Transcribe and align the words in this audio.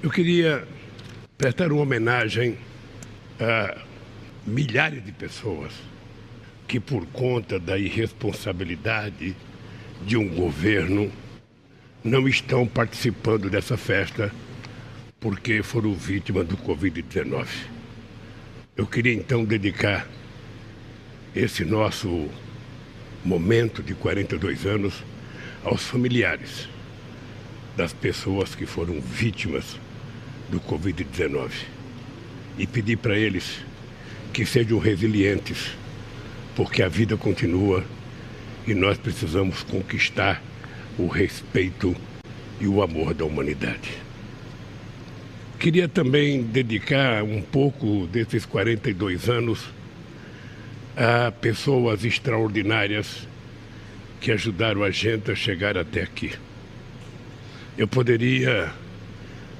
Eu 0.00 0.10
queria 0.10 0.64
prestar 1.36 1.72
uma 1.72 1.82
homenagem 1.82 2.56
a 3.40 3.78
milhares 4.46 5.04
de 5.04 5.10
pessoas 5.10 5.72
que, 6.68 6.78
por 6.78 7.04
conta 7.06 7.58
da 7.58 7.76
irresponsabilidade 7.76 9.34
de 10.06 10.16
um 10.16 10.28
governo, 10.28 11.10
não 12.04 12.28
estão 12.28 12.64
participando 12.64 13.50
dessa 13.50 13.76
festa 13.76 14.32
porque 15.18 15.64
foram 15.64 15.92
vítimas 15.94 16.46
do 16.46 16.56
Covid-19. 16.56 17.48
Eu 18.76 18.86
queria 18.86 19.14
então 19.14 19.44
dedicar 19.44 20.06
esse 21.34 21.64
nosso 21.64 22.28
momento 23.24 23.82
de 23.82 23.94
42 23.94 24.64
anos 24.64 25.02
aos 25.64 25.82
familiares 25.82 26.68
das 27.76 27.92
pessoas 27.92 28.54
que 28.54 28.64
foram 28.64 29.00
vítimas 29.00 29.76
do 30.48 30.60
Covid-19 30.60 31.50
e 32.58 32.66
pedir 32.66 32.96
para 32.96 33.16
eles 33.16 33.58
que 34.32 34.44
sejam 34.44 34.78
resilientes, 34.78 35.70
porque 36.56 36.82
a 36.82 36.88
vida 36.88 37.16
continua 37.16 37.84
e 38.66 38.74
nós 38.74 38.98
precisamos 38.98 39.62
conquistar 39.62 40.42
o 40.98 41.06
respeito 41.06 41.94
e 42.60 42.66
o 42.66 42.82
amor 42.82 43.14
da 43.14 43.24
humanidade. 43.24 43.90
Queria 45.58 45.88
também 45.88 46.42
dedicar 46.42 47.22
um 47.22 47.42
pouco 47.42 48.06
desses 48.06 48.44
42 48.44 49.28
anos 49.28 49.64
a 50.96 51.30
pessoas 51.30 52.04
extraordinárias 52.04 53.26
que 54.20 54.32
ajudaram 54.32 54.82
a 54.82 54.90
gente 54.90 55.30
a 55.30 55.34
chegar 55.34 55.76
até 55.78 56.02
aqui. 56.02 56.32
Eu 57.76 57.86
poderia 57.86 58.72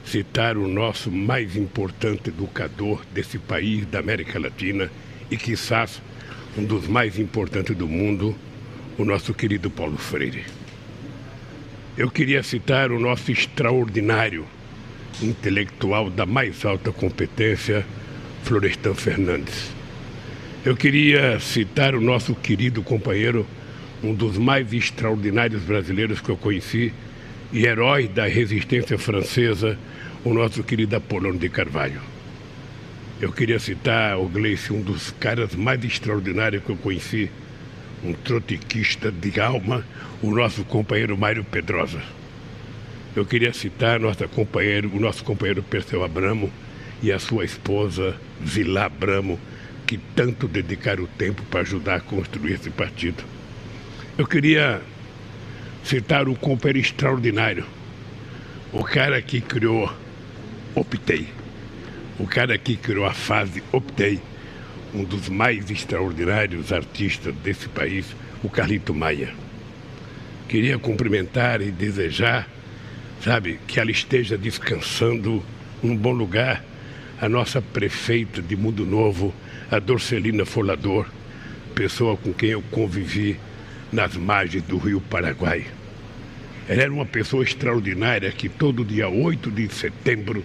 citar 0.08 0.56
o 0.56 0.66
nosso 0.66 1.10
mais 1.10 1.54
importante 1.54 2.30
educador 2.30 3.04
desse 3.12 3.38
país, 3.38 3.84
da 3.86 3.98
América 3.98 4.38
Latina, 4.38 4.90
e 5.30 5.36
quizás 5.36 6.00
um 6.56 6.64
dos 6.64 6.88
mais 6.88 7.18
importantes 7.18 7.76
do 7.76 7.86
mundo, 7.86 8.34
o 8.96 9.04
nosso 9.04 9.34
querido 9.34 9.68
Paulo 9.70 9.98
Freire. 9.98 10.44
Eu 11.96 12.10
queria 12.10 12.42
citar 12.42 12.90
o 12.90 12.98
nosso 12.98 13.30
extraordinário 13.30 14.46
intelectual 15.22 16.08
da 16.08 16.24
mais 16.24 16.64
alta 16.64 16.90
competência, 16.90 17.84
Florestan 18.44 18.94
Fernandes. 18.94 19.70
Eu 20.64 20.74
queria 20.74 21.38
citar 21.38 21.94
o 21.94 22.00
nosso 22.00 22.34
querido 22.34 22.82
companheiro, 22.82 23.46
um 24.02 24.14
dos 24.14 24.38
mais 24.38 24.72
extraordinários 24.72 25.62
brasileiros 25.62 26.20
que 26.20 26.30
eu 26.30 26.36
conheci 26.36 26.92
e 27.52 27.66
herói 27.66 28.08
da 28.08 28.26
resistência 28.26 28.98
francesa, 28.98 29.78
o 30.28 30.34
nosso 30.34 30.62
querido 30.62 30.94
Apolônio 30.94 31.38
de 31.38 31.48
Carvalho. 31.48 32.02
Eu 33.18 33.32
queria 33.32 33.58
citar 33.58 34.18
o 34.18 34.28
Gleice, 34.28 34.74
um 34.74 34.82
dos 34.82 35.10
caras 35.12 35.54
mais 35.54 35.82
extraordinários 35.82 36.62
que 36.62 36.68
eu 36.68 36.76
conheci, 36.76 37.30
um 38.04 38.12
trotiquista 38.12 39.10
de 39.10 39.40
alma, 39.40 39.82
o 40.20 40.30
nosso 40.30 40.64
companheiro 40.64 41.16
Mário 41.16 41.42
Pedrosa. 41.44 42.02
Eu 43.16 43.24
queria 43.24 43.54
citar 43.54 43.98
nossa 43.98 44.28
companheiro, 44.28 44.94
o 44.94 45.00
nosso 45.00 45.24
companheiro 45.24 45.62
Perseu 45.62 46.04
Abramo 46.04 46.52
e 47.02 47.10
a 47.10 47.18
sua 47.18 47.46
esposa 47.46 48.14
Zilá 48.46 48.84
Abramo, 48.84 49.40
que 49.86 49.96
tanto 50.14 50.46
dedicaram 50.46 51.04
o 51.04 51.08
tempo 51.08 51.42
para 51.44 51.60
ajudar 51.60 51.94
a 51.94 52.00
construir 52.00 52.52
esse 52.52 52.68
partido. 52.68 53.24
Eu 54.18 54.26
queria 54.26 54.82
citar 55.82 56.28
um 56.28 56.34
companheiro 56.34 56.80
extraordinário, 56.80 57.64
o 58.70 58.84
cara 58.84 59.22
que 59.22 59.40
criou 59.40 59.90
Optei. 60.78 61.26
O 62.20 62.26
cara 62.26 62.56
que 62.56 62.76
criou 62.76 63.04
a 63.04 63.12
fase 63.12 63.64
Optei, 63.72 64.20
um 64.94 65.02
dos 65.02 65.28
mais 65.28 65.68
extraordinários 65.72 66.72
artistas 66.72 67.34
desse 67.42 67.68
país, 67.68 68.06
o 68.44 68.48
Carlito 68.48 68.94
Maia. 68.94 69.34
Queria 70.48 70.78
cumprimentar 70.78 71.60
e 71.60 71.72
desejar, 71.72 72.48
sabe, 73.20 73.58
que 73.66 73.80
ela 73.80 73.90
esteja 73.90 74.38
descansando 74.38 75.42
num 75.82 75.96
bom 75.96 76.12
lugar, 76.12 76.64
a 77.20 77.28
nossa 77.28 77.60
prefeita 77.60 78.40
de 78.40 78.54
Mundo 78.54 78.86
Novo, 78.86 79.34
a 79.68 79.80
Dorcelina 79.80 80.46
Folador, 80.46 81.08
pessoa 81.74 82.16
com 82.16 82.32
quem 82.32 82.50
eu 82.50 82.62
convivi 82.70 83.36
nas 83.92 84.16
margens 84.16 84.62
do 84.62 84.78
Rio 84.78 85.00
Paraguai. 85.00 85.66
Ela 86.68 86.82
era 86.82 86.92
uma 86.92 87.06
pessoa 87.06 87.42
extraordinária 87.42 88.30
que 88.30 88.48
todo 88.48 88.84
dia 88.84 89.08
8 89.08 89.50
de 89.50 89.68
setembro 89.74 90.44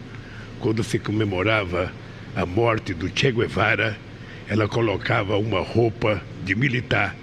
quando 0.63 0.81
se 0.81 0.97
comemorava 0.97 1.91
a 2.38 2.46
morte 2.46 2.94
do 2.94 3.09
Che 3.13 3.34
Guevara, 3.34 3.97
ela 4.47 4.66
colocava 4.66 5.38
uma 5.38 5.59
roupa 5.59 6.22
de 6.46 6.56
militar, 6.56 7.13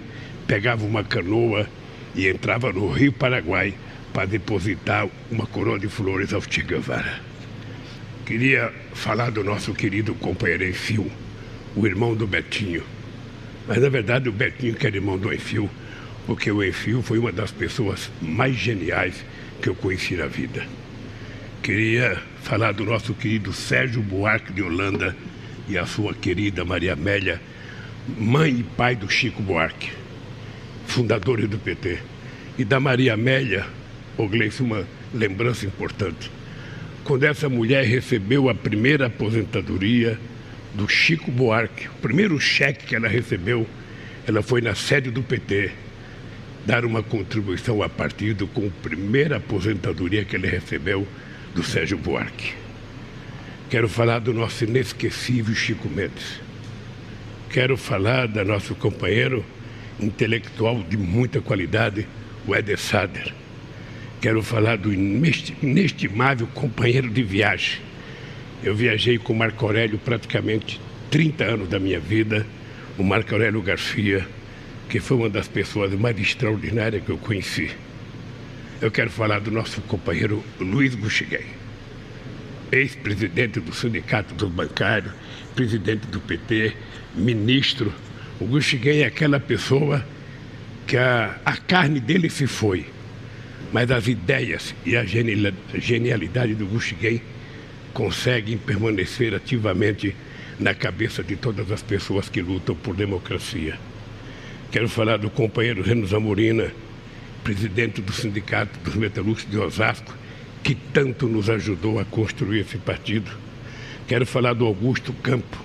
pegava 0.45 0.85
uma 0.85 1.03
canoa 1.03 1.67
e 2.13 2.27
entrava 2.27 2.71
no 2.71 2.91
Rio 2.91 3.11
Paraguai 3.11 3.73
para 4.13 4.27
depositar 4.27 5.07
uma 5.31 5.47
coroa 5.47 5.79
de 5.79 5.87
flores 5.87 6.31
ao 6.33 6.41
Che 6.43 6.61
Guevara. 6.61 7.19
Queria 8.27 8.71
falar 8.93 9.31
do 9.31 9.43
nosso 9.43 9.73
querido 9.73 10.13
companheiro 10.13 10.67
Enfio, 10.67 11.11
o 11.75 11.87
irmão 11.87 12.13
do 12.13 12.27
Betinho. 12.27 12.83
Mas 13.67 13.81
na 13.81 13.89
verdade 13.89 14.29
o 14.29 14.31
Betinho 14.31 14.75
que 14.75 14.85
era 14.85 14.95
irmão 14.95 15.17
do 15.17 15.33
Enfio, 15.33 15.67
porque 16.27 16.51
o 16.51 16.63
Enfio 16.63 17.01
foi 17.01 17.17
uma 17.17 17.31
das 17.31 17.49
pessoas 17.49 18.11
mais 18.21 18.55
geniais 18.55 19.25
que 19.59 19.67
eu 19.67 19.73
conheci 19.73 20.15
na 20.15 20.27
vida. 20.27 20.63
Queria 21.61 22.19
falar 22.41 22.71
do 22.71 22.83
nosso 22.83 23.13
querido 23.13 23.53
Sérgio 23.53 24.01
Buarque 24.01 24.51
de 24.51 24.63
Holanda 24.63 25.15
e 25.69 25.77
a 25.77 25.85
sua 25.85 26.11
querida 26.11 26.65
Maria 26.65 26.93
Amélia, 26.93 27.39
mãe 28.17 28.61
e 28.61 28.63
pai 28.63 28.95
do 28.95 29.07
Chico 29.07 29.43
Buarque, 29.43 29.91
fundadores 30.87 31.47
do 31.47 31.59
PT. 31.59 31.99
E 32.57 32.65
da 32.65 32.79
Maria 32.79 33.13
Amélia, 33.13 33.67
o 34.17 34.27
Gleice, 34.27 34.63
uma 34.63 34.87
lembrança 35.13 35.67
importante. 35.67 36.31
Quando 37.03 37.25
essa 37.25 37.47
mulher 37.47 37.85
recebeu 37.85 38.49
a 38.49 38.55
primeira 38.55 39.05
aposentadoria 39.05 40.19
do 40.73 40.89
Chico 40.89 41.29
Buarque, 41.29 41.89
o 41.89 42.01
primeiro 42.01 42.39
cheque 42.39 42.87
que 42.87 42.95
ela 42.95 43.07
recebeu, 43.07 43.67
ela 44.27 44.41
foi 44.41 44.61
na 44.61 44.73
sede 44.73 45.11
do 45.11 45.21
PT 45.21 45.69
dar 46.65 46.85
uma 46.85 47.03
contribuição 47.03 47.83
a 47.83 47.89
partido 47.89 48.47
com 48.47 48.65
a 48.65 48.81
primeira 48.81 49.37
aposentadoria 49.37 50.25
que 50.25 50.35
ele 50.35 50.47
recebeu 50.47 51.07
do 51.53 51.63
Sérgio 51.63 51.97
Buarque. 51.97 52.53
Quero 53.69 53.87
falar 53.87 54.19
do 54.19 54.33
nosso 54.33 54.63
inesquecível 54.63 55.53
Chico 55.55 55.89
Mendes. 55.89 56.39
Quero 57.49 57.75
falar 57.77 58.27
da 58.27 58.43
nosso 58.43 58.75
companheiro 58.75 59.45
intelectual 59.99 60.81
de 60.83 60.97
muita 60.97 61.41
qualidade, 61.41 62.07
o 62.47 62.55
Eder 62.55 62.79
Sader. 62.79 63.33
Quero 64.21 64.41
falar 64.41 64.77
do 64.77 64.93
inestimável 64.93 66.47
companheiro 66.47 67.09
de 67.09 67.23
viagem. 67.23 67.79
Eu 68.63 68.75
viajei 68.75 69.17
com 69.17 69.33
Marco 69.33 69.65
Aurélio 69.65 69.97
praticamente 69.97 70.79
30 71.09 71.43
anos 71.43 71.69
da 71.69 71.79
minha 71.79 71.99
vida, 71.99 72.45
o 72.97 73.03
Marco 73.03 73.33
Aurélio 73.33 73.61
Garcia, 73.61 74.25
que 74.89 74.99
foi 74.99 75.17
uma 75.17 75.29
das 75.29 75.47
pessoas 75.47 75.93
mais 75.93 76.17
extraordinárias 76.19 77.03
que 77.03 77.09
eu 77.09 77.17
conheci 77.17 77.71
eu 78.81 78.89
quero 78.89 79.11
falar 79.11 79.39
do 79.39 79.51
nosso 79.51 79.79
companheiro 79.81 80.43
Luiz 80.59 80.95
Buxiguem, 80.95 81.45
ex-presidente 82.71 83.59
do 83.59 83.73
Sindicato 83.73 84.33
dos 84.33 84.49
Bancários, 84.49 85.13
presidente 85.55 86.07
do 86.07 86.19
PT, 86.19 86.73
ministro. 87.13 87.93
O 88.39 88.45
Buxiguem 88.47 89.01
é 89.01 89.05
aquela 89.05 89.39
pessoa 89.39 90.03
que 90.87 90.97
a, 90.97 91.39
a 91.45 91.55
carne 91.57 91.99
dele 91.99 92.27
se 92.27 92.47
foi, 92.47 92.87
mas 93.71 93.91
as 93.91 94.07
ideias 94.07 94.73
e 94.83 94.97
a 94.97 95.05
genialidade 95.05 96.55
do 96.55 96.65
Buxiguem 96.65 97.21
conseguem 97.93 98.57
permanecer 98.57 99.35
ativamente 99.35 100.15
na 100.59 100.73
cabeça 100.73 101.23
de 101.23 101.35
todas 101.35 101.71
as 101.71 101.83
pessoas 101.83 102.29
que 102.29 102.41
lutam 102.41 102.75
por 102.75 102.95
democracia. 102.95 103.77
Quero 104.71 104.89
falar 104.89 105.17
do 105.17 105.29
companheiro 105.29 105.83
Reno 105.83 106.07
Zamorina, 106.07 106.71
presidente 107.43 108.01
do 108.01 108.11
Sindicato 108.11 108.79
dos 108.79 108.95
Metalúrgicos 108.95 109.51
de 109.51 109.57
Osasco, 109.57 110.15
que 110.63 110.75
tanto 110.75 111.27
nos 111.27 111.49
ajudou 111.49 111.99
a 111.99 112.05
construir 112.05 112.61
esse 112.61 112.77
partido. 112.77 113.31
Quero 114.07 114.25
falar 114.25 114.53
do 114.53 114.65
Augusto 114.65 115.13
Campo, 115.13 115.57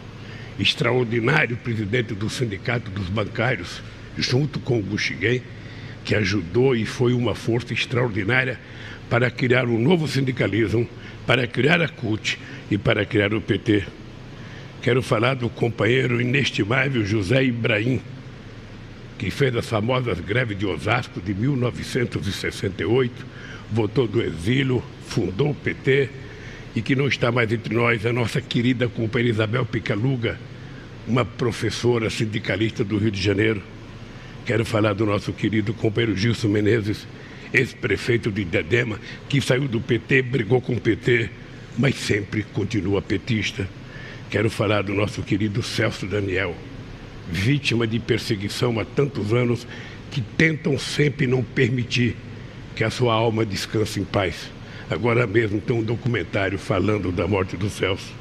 extraordinário 0.59 1.57
presidente 1.57 2.15
do 2.15 2.31
Sindicato 2.31 2.91
dos 2.91 3.09
Bancários, 3.09 3.83
junto 4.17 4.59
com 4.61 4.79
o 4.79 4.83
Buxiguem, 4.83 5.43
que 6.05 6.15
ajudou 6.15 6.75
e 6.75 6.87
foi 6.87 7.13
uma 7.13 7.35
força 7.35 7.73
extraordinária 7.73 8.59
para 9.11 9.31
criar 9.31 9.67
um 9.67 9.79
novo 9.79 10.09
sindicalismo, 10.09 10.89
para 11.27 11.47
criar 11.47 11.83
a 11.83 11.89
CUT 11.89 12.39
e 12.71 12.79
para 12.79 13.05
criar 13.05 13.35
o 13.35 13.41
PT. 13.41 13.85
Quero 14.81 15.03
falar 15.03 15.35
do 15.35 15.49
companheiro 15.49 16.21
inestimável 16.21 17.05
José 17.05 17.45
Ibrahim, 17.45 18.01
que 19.19 19.31
fez 19.31 19.55
as 19.57 19.67
famosas 19.67 20.21
greves 20.21 20.59
de 20.59 20.67
Osasco 20.67 21.21
de 21.21 21.35
1968, 21.35 23.27
votou 23.73 24.07
do 24.07 24.23
exílio, 24.23 24.83
fundou 25.07 25.51
o 25.51 25.55
PT 25.55 26.09
e 26.75 26.83
que 26.83 26.95
não 26.95 27.09
está 27.09 27.33
mais 27.33 27.51
entre 27.51 27.75
nós, 27.75 28.05
a 28.05 28.13
nossa 28.13 28.41
querida 28.41 28.89
companheira 28.89 29.35
Isabel 29.35 29.65
Picaluga, 29.65 30.39
uma 31.07 31.25
professora 31.25 32.11
sindicalista 32.11 32.85
do 32.85 32.99
Rio 32.99 33.11
de 33.11 33.23
Janeiro. 33.23 33.63
Quero 34.45 34.65
falar 34.65 34.93
do 34.93 35.07
nosso 35.07 35.33
querido 35.33 35.73
companheiro 35.73 36.17
Gilson 36.17 36.49
Menezes, 36.49 37.07
ex-prefeito 37.53 38.31
de 38.31 38.45
Dedema, 38.45 39.01
que 39.29 39.41
saiu 39.41 39.67
do 39.67 39.81
PT, 39.81 40.23
brigou 40.23 40.61
com 40.61 40.75
o 40.75 40.81
PT, 40.81 41.31
mas 41.79 41.95
sempre 41.95 42.43
continua 42.43 43.01
petista. 43.01 43.67
Quero 44.31 44.51
falar 44.51 44.83
do 44.83 44.93
nosso 44.93 45.23
querido 45.23 45.63
Celso 45.63 46.07
Daniel, 46.07 46.55
vítima 47.31 47.87
de 47.87 47.99
perseguição 47.99 48.79
há 48.79 48.85
tantos 48.85 49.33
anos, 49.33 49.67
que 50.11 50.21
tentam 50.21 50.79
sempre 50.79 51.27
não 51.27 51.43
permitir 51.43 52.17
que 52.75 52.85
a 52.85 52.91
sua 52.91 53.15
alma 53.15 53.45
descanse 53.45 54.01
em 54.01 54.05
paz. 54.05 54.51
Agora 54.89 55.27
mesmo 55.27 55.61
tem 55.61 55.77
um 55.77 55.83
documentário 55.83 56.59
falando 56.59 57.11
da 57.11 57.27
morte 57.27 57.57
do 57.57 57.69
Celso. 57.69 58.13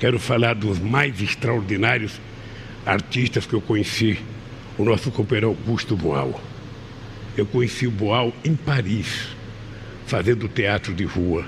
Quero 0.00 0.18
falar 0.18 0.54
dos 0.54 0.78
mais 0.78 1.20
extraordinários 1.20 2.20
artistas 2.84 3.46
que 3.46 3.54
eu 3.54 3.60
conheci, 3.60 4.18
o 4.78 4.84
nosso 4.84 5.10
companheiro 5.10 5.48
Augusto 5.48 5.96
Boal. 5.96 6.40
Eu 7.36 7.46
conheci 7.46 7.86
o 7.86 7.90
Boal 7.90 8.32
em 8.44 8.54
Paris, 8.54 9.28
fazendo 10.06 10.48
teatro 10.48 10.94
de 10.94 11.04
rua. 11.04 11.46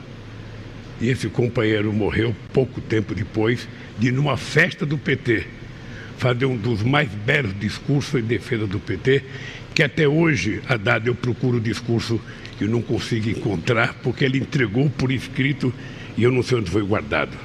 E 1.01 1.09
esse 1.09 1.29
companheiro 1.29 1.93
morreu 1.93 2.35
pouco 2.53 2.81
tempo 2.81 3.15
depois 3.15 3.67
de, 3.99 4.13
numa 4.13 4.37
festa 4.37 4.87
do 4.87 4.97
PT, 4.97 5.47
fazer 6.17 6.47
um 6.47 6.57
dos 6.57 6.83
mais 6.83 7.09
belos 7.09 7.59
discursos 7.59 8.21
em 8.21 8.25
defesa 8.25 8.67
do 8.67 8.79
PT, 8.79 9.23
que 9.75 9.83
até 9.83 10.07
hoje, 10.07 10.63
a 10.69 10.77
dada, 10.77 11.09
eu 11.09 11.15
procuro 11.15 11.59
o 11.59 11.61
discurso 11.61 12.21
e 12.61 12.65
não 12.65 12.81
consigo 12.81 13.29
encontrar, 13.29 13.95
porque 14.03 14.25
ele 14.25 14.39
entregou 14.39 14.89
por 14.89 15.11
escrito 15.11 15.73
e 16.17 16.23
eu 16.23 16.31
não 16.31 16.43
sei 16.43 16.59
onde 16.59 16.71
foi 16.71 16.83
guardado. 16.83 17.37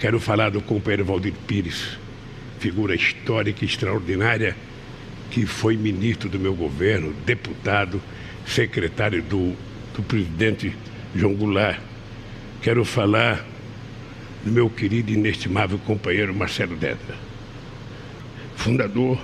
Quero 0.00 0.20
falar 0.20 0.50
do 0.50 0.60
companheiro 0.60 1.04
Valdir 1.04 1.34
Pires, 1.46 1.98
figura 2.58 2.94
histórica 2.94 3.64
extraordinária, 3.64 4.56
que 5.30 5.46
foi 5.46 5.76
ministro 5.76 6.28
do 6.28 6.38
meu 6.38 6.54
governo, 6.54 7.12
deputado, 7.24 8.00
secretário 8.46 9.22
do, 9.22 9.54
do 9.94 10.02
presidente 10.02 10.74
João 11.14 11.34
Goulart. 11.34 11.80
Quero 12.62 12.84
falar 12.84 13.44
do 14.44 14.50
meu 14.50 14.68
querido 14.70 15.10
e 15.10 15.14
inestimável 15.14 15.78
companheiro 15.78 16.34
Marcelo 16.34 16.76
Deda, 16.76 17.14
fundador 18.68 19.18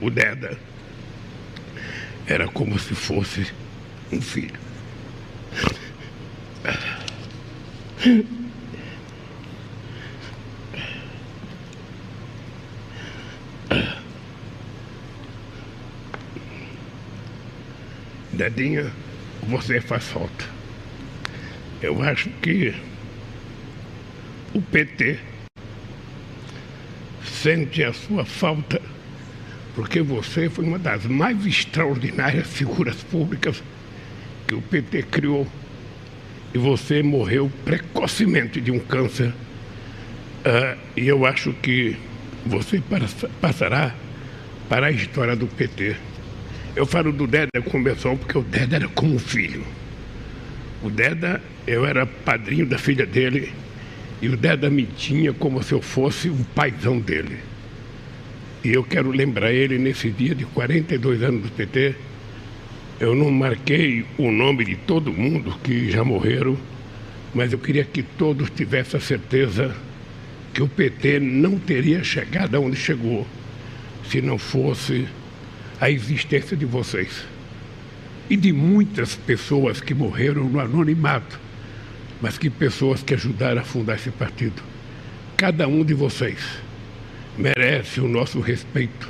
o 0.00 0.10
Deda 0.10 0.58
era 2.26 2.48
como 2.48 2.76
se 2.76 2.92
fosse 2.96 3.46
um 4.10 4.20
filho. 4.20 4.58
Você 19.44 19.80
faz 19.80 20.04
falta. 20.04 20.44
Eu 21.80 22.02
acho 22.02 22.28
que 22.42 22.74
o 24.54 24.60
PT 24.60 25.18
sente 27.24 27.84
a 27.84 27.92
sua 27.92 28.24
falta 28.24 28.80
porque 29.78 30.02
você 30.02 30.50
foi 30.50 30.64
uma 30.64 30.78
das 30.78 31.06
mais 31.06 31.46
extraordinárias 31.46 32.48
figuras 32.48 32.96
públicas 33.04 33.62
que 34.48 34.54
o 34.54 34.60
PT 34.60 35.04
criou. 35.04 35.46
E 36.52 36.58
você 36.58 37.00
morreu 37.00 37.48
precocemente 37.64 38.60
de 38.60 38.72
um 38.72 38.80
câncer. 38.80 39.28
Uh, 39.28 40.76
e 40.96 41.06
eu 41.06 41.24
acho 41.24 41.52
que 41.52 41.96
você 42.44 42.82
passará 43.40 43.94
para 44.68 44.86
a 44.86 44.90
história 44.90 45.36
do 45.36 45.46
PT. 45.46 45.94
Eu 46.76 46.86
falo 46.86 47.12
do 47.12 47.26
Deda 47.26 47.60
como 47.62 47.84
pessoal 47.84 48.16
porque 48.16 48.38
o 48.38 48.42
Deda 48.42 48.76
era 48.76 48.88
como 48.88 49.18
filho. 49.18 49.64
O 50.82 50.90
Deda, 50.90 51.42
eu 51.66 51.84
era 51.84 52.06
padrinho 52.06 52.64
da 52.66 52.78
filha 52.78 53.04
dele, 53.04 53.52
e 54.22 54.28
o 54.28 54.36
Deda 54.36 54.70
me 54.70 54.84
tinha 54.84 55.32
como 55.32 55.62
se 55.62 55.72
eu 55.72 55.82
fosse 55.82 56.30
um 56.30 56.42
paizão 56.54 57.00
dele. 57.00 57.38
E 58.64 58.72
eu 58.72 58.84
quero 58.84 59.10
lembrar 59.10 59.52
ele 59.52 59.78
nesse 59.78 60.10
dia 60.10 60.34
de 60.34 60.44
42 60.44 61.22
anos 61.22 61.42
do 61.42 61.50
PT. 61.50 61.94
Eu 63.00 63.14
não 63.14 63.30
marquei 63.30 64.04
o 64.16 64.30
nome 64.30 64.64
de 64.64 64.76
todo 64.76 65.12
mundo 65.12 65.56
que 65.62 65.90
já 65.90 66.04
morreram, 66.04 66.56
mas 67.34 67.52
eu 67.52 67.58
queria 67.58 67.84
que 67.84 68.02
todos 68.02 68.50
tivessem 68.50 68.98
a 68.98 69.00
certeza 69.00 69.74
que 70.52 70.62
o 70.62 70.68
PT 70.68 71.20
não 71.20 71.58
teria 71.58 72.02
chegado 72.02 72.56
aonde 72.56 72.76
chegou 72.76 73.26
se 74.08 74.20
não 74.20 74.38
fosse 74.38 75.06
a 75.80 75.90
existência 75.90 76.56
de 76.56 76.64
vocês 76.64 77.24
e 78.28 78.36
de 78.36 78.52
muitas 78.52 79.14
pessoas 79.14 79.80
que 79.80 79.94
morreram 79.94 80.44
no 80.44 80.60
anonimato, 80.60 81.38
mas 82.20 82.36
que 82.36 82.50
pessoas 82.50 83.02
que 83.02 83.14
ajudaram 83.14 83.60
a 83.60 83.64
fundar 83.64 83.94
esse 83.94 84.10
partido. 84.10 84.62
Cada 85.36 85.68
um 85.68 85.84
de 85.84 85.94
vocês 85.94 86.38
merece 87.36 88.00
o 88.00 88.08
nosso 88.08 88.40
respeito. 88.40 89.08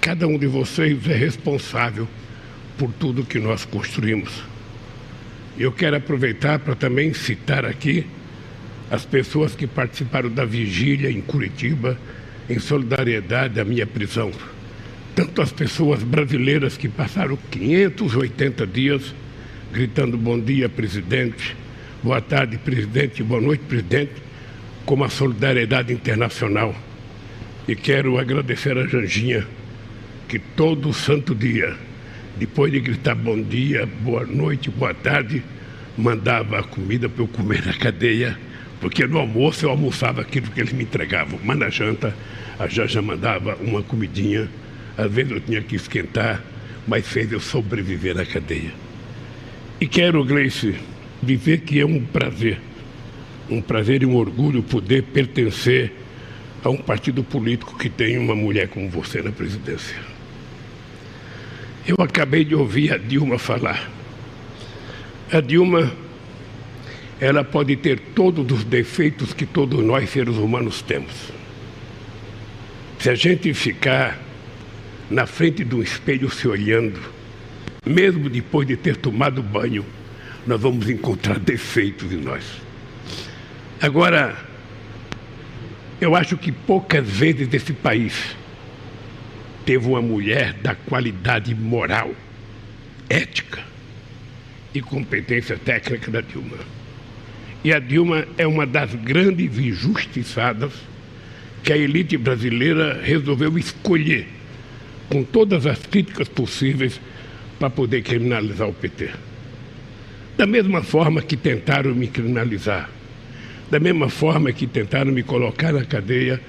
Cada 0.00 0.28
um 0.28 0.38
de 0.38 0.46
vocês 0.46 1.08
é 1.08 1.14
responsável 1.14 2.06
por 2.78 2.92
tudo 2.92 3.24
que 3.24 3.38
nós 3.38 3.64
construímos. 3.64 4.42
Eu 5.58 5.72
quero 5.72 5.96
aproveitar 5.96 6.58
para 6.58 6.74
também 6.74 7.14
citar 7.14 7.64
aqui 7.64 8.06
as 8.90 9.04
pessoas 9.04 9.54
que 9.56 9.66
participaram 9.66 10.30
da 10.30 10.44
vigília 10.44 11.10
em 11.10 11.20
Curitiba 11.20 11.98
em 12.48 12.58
solidariedade 12.58 13.58
à 13.58 13.64
minha 13.64 13.86
prisão. 13.86 14.30
Tanto 15.16 15.40
as 15.40 15.50
pessoas 15.50 16.02
brasileiras 16.02 16.76
que 16.76 16.90
passaram 16.90 17.38
580 17.50 18.66
dias 18.66 19.14
gritando 19.72 20.18
bom 20.18 20.38
dia, 20.38 20.68
presidente, 20.68 21.56
boa 22.02 22.20
tarde, 22.20 22.58
presidente, 22.58 23.22
boa 23.22 23.40
noite, 23.40 23.62
presidente, 23.66 24.12
como 24.84 25.04
a 25.04 25.08
solidariedade 25.08 25.90
internacional. 25.90 26.76
E 27.66 27.74
quero 27.74 28.18
agradecer 28.18 28.76
a 28.76 28.86
Janjinha, 28.86 29.46
que 30.28 30.38
todo 30.38 30.92
santo 30.92 31.34
dia, 31.34 31.74
depois 32.36 32.70
de 32.70 32.80
gritar 32.80 33.14
bom 33.14 33.40
dia, 33.40 33.86
boa 33.86 34.26
noite, 34.26 34.68
boa 34.68 34.92
tarde, 34.92 35.42
mandava 35.96 36.58
a 36.58 36.62
comida 36.62 37.08
para 37.08 37.22
eu 37.22 37.28
comer 37.28 37.64
na 37.64 37.72
cadeia, 37.72 38.38
porque 38.82 39.06
no 39.06 39.16
almoço 39.16 39.64
eu 39.64 39.70
almoçava 39.70 40.20
aquilo 40.20 40.50
que 40.50 40.60
eles 40.60 40.74
me 40.74 40.84
entregavam. 40.84 41.40
Mas 41.42 41.56
na 41.56 41.70
janta, 41.70 42.14
a 42.58 42.66
Janja 42.66 43.00
mandava 43.00 43.56
uma 43.62 43.82
comidinha, 43.82 44.46
às 44.96 45.10
vezes 45.12 45.32
eu 45.32 45.40
tinha 45.40 45.60
que 45.60 45.76
esquentar, 45.76 46.42
mas 46.86 47.06
fez 47.06 47.30
eu 47.30 47.40
sobreviver 47.40 48.14
na 48.14 48.24
cadeia. 48.24 48.72
E 49.80 49.86
quero, 49.86 50.24
Gleice, 50.24 50.74
dizer 51.22 51.60
que 51.60 51.80
é 51.80 51.84
um 51.86 52.02
prazer, 52.02 52.58
um 53.50 53.60
prazer 53.60 54.02
e 54.02 54.06
um 54.06 54.16
orgulho 54.16 54.62
poder 54.62 55.02
pertencer 55.02 55.92
a 56.64 56.70
um 56.70 56.78
partido 56.78 57.22
político 57.22 57.76
que 57.76 57.90
tem 57.90 58.16
uma 58.16 58.34
mulher 58.34 58.68
como 58.68 58.88
você 58.88 59.20
na 59.20 59.30
presidência. 59.30 59.96
Eu 61.86 61.96
acabei 62.00 62.44
de 62.44 62.54
ouvir 62.54 62.92
a 62.92 62.98
Dilma 62.98 63.38
falar. 63.38 63.88
A 65.30 65.40
Dilma, 65.40 65.92
ela 67.20 67.44
pode 67.44 67.76
ter 67.76 68.00
todos 68.14 68.50
os 68.50 68.64
defeitos 68.64 69.32
que 69.32 69.46
todos 69.46 69.84
nós 69.84 70.10
seres 70.10 70.36
humanos 70.36 70.82
temos. 70.82 71.32
Se 72.98 73.10
a 73.10 73.14
gente 73.14 73.52
ficar 73.54 74.25
na 75.10 75.26
frente 75.26 75.64
de 75.64 75.74
um 75.74 75.82
espelho 75.82 76.30
se 76.30 76.48
olhando, 76.48 77.00
mesmo 77.84 78.28
depois 78.28 78.66
de 78.66 78.76
ter 78.76 78.96
tomado 78.96 79.42
banho, 79.42 79.84
nós 80.46 80.60
vamos 80.60 80.88
encontrar 80.88 81.38
defeitos 81.38 82.12
em 82.12 82.18
nós. 82.18 82.44
Agora, 83.80 84.36
eu 86.00 86.14
acho 86.14 86.36
que 86.36 86.50
poucas 86.50 87.08
vezes 87.08 87.52
esse 87.52 87.72
país 87.72 88.36
teve 89.64 89.86
uma 89.86 90.02
mulher 90.02 90.52
da 90.54 90.74
qualidade 90.74 91.54
moral, 91.54 92.14
ética 93.08 93.62
e 94.74 94.80
competência 94.80 95.56
técnica 95.56 96.10
da 96.10 96.20
Dilma. 96.20 96.58
E 97.64 97.72
a 97.72 97.78
Dilma 97.78 98.26
é 98.38 98.46
uma 98.46 98.66
das 98.66 98.94
grandes 98.94 99.58
injustiçadas 99.58 100.72
que 101.64 101.72
a 101.72 101.76
elite 101.76 102.16
brasileira 102.16 103.00
resolveu 103.02 103.58
escolher, 103.58 104.28
com 105.08 105.22
todas 105.22 105.66
as 105.66 105.78
críticas 105.78 106.28
possíveis, 106.28 107.00
para 107.58 107.70
poder 107.70 108.02
criminalizar 108.02 108.68
o 108.68 108.72
PT. 108.72 109.10
Da 110.36 110.46
mesma 110.46 110.82
forma 110.82 111.22
que 111.22 111.36
tentaram 111.36 111.94
me 111.94 112.06
criminalizar 112.06 112.90
Da 113.70 113.80
mesma 113.80 114.10
forma 114.10 114.52
que 114.52 114.66
tentaram 114.66 115.10
me 115.10 115.22
colocar 115.22 115.72
na 115.72 115.84
cadeia, 115.84 116.40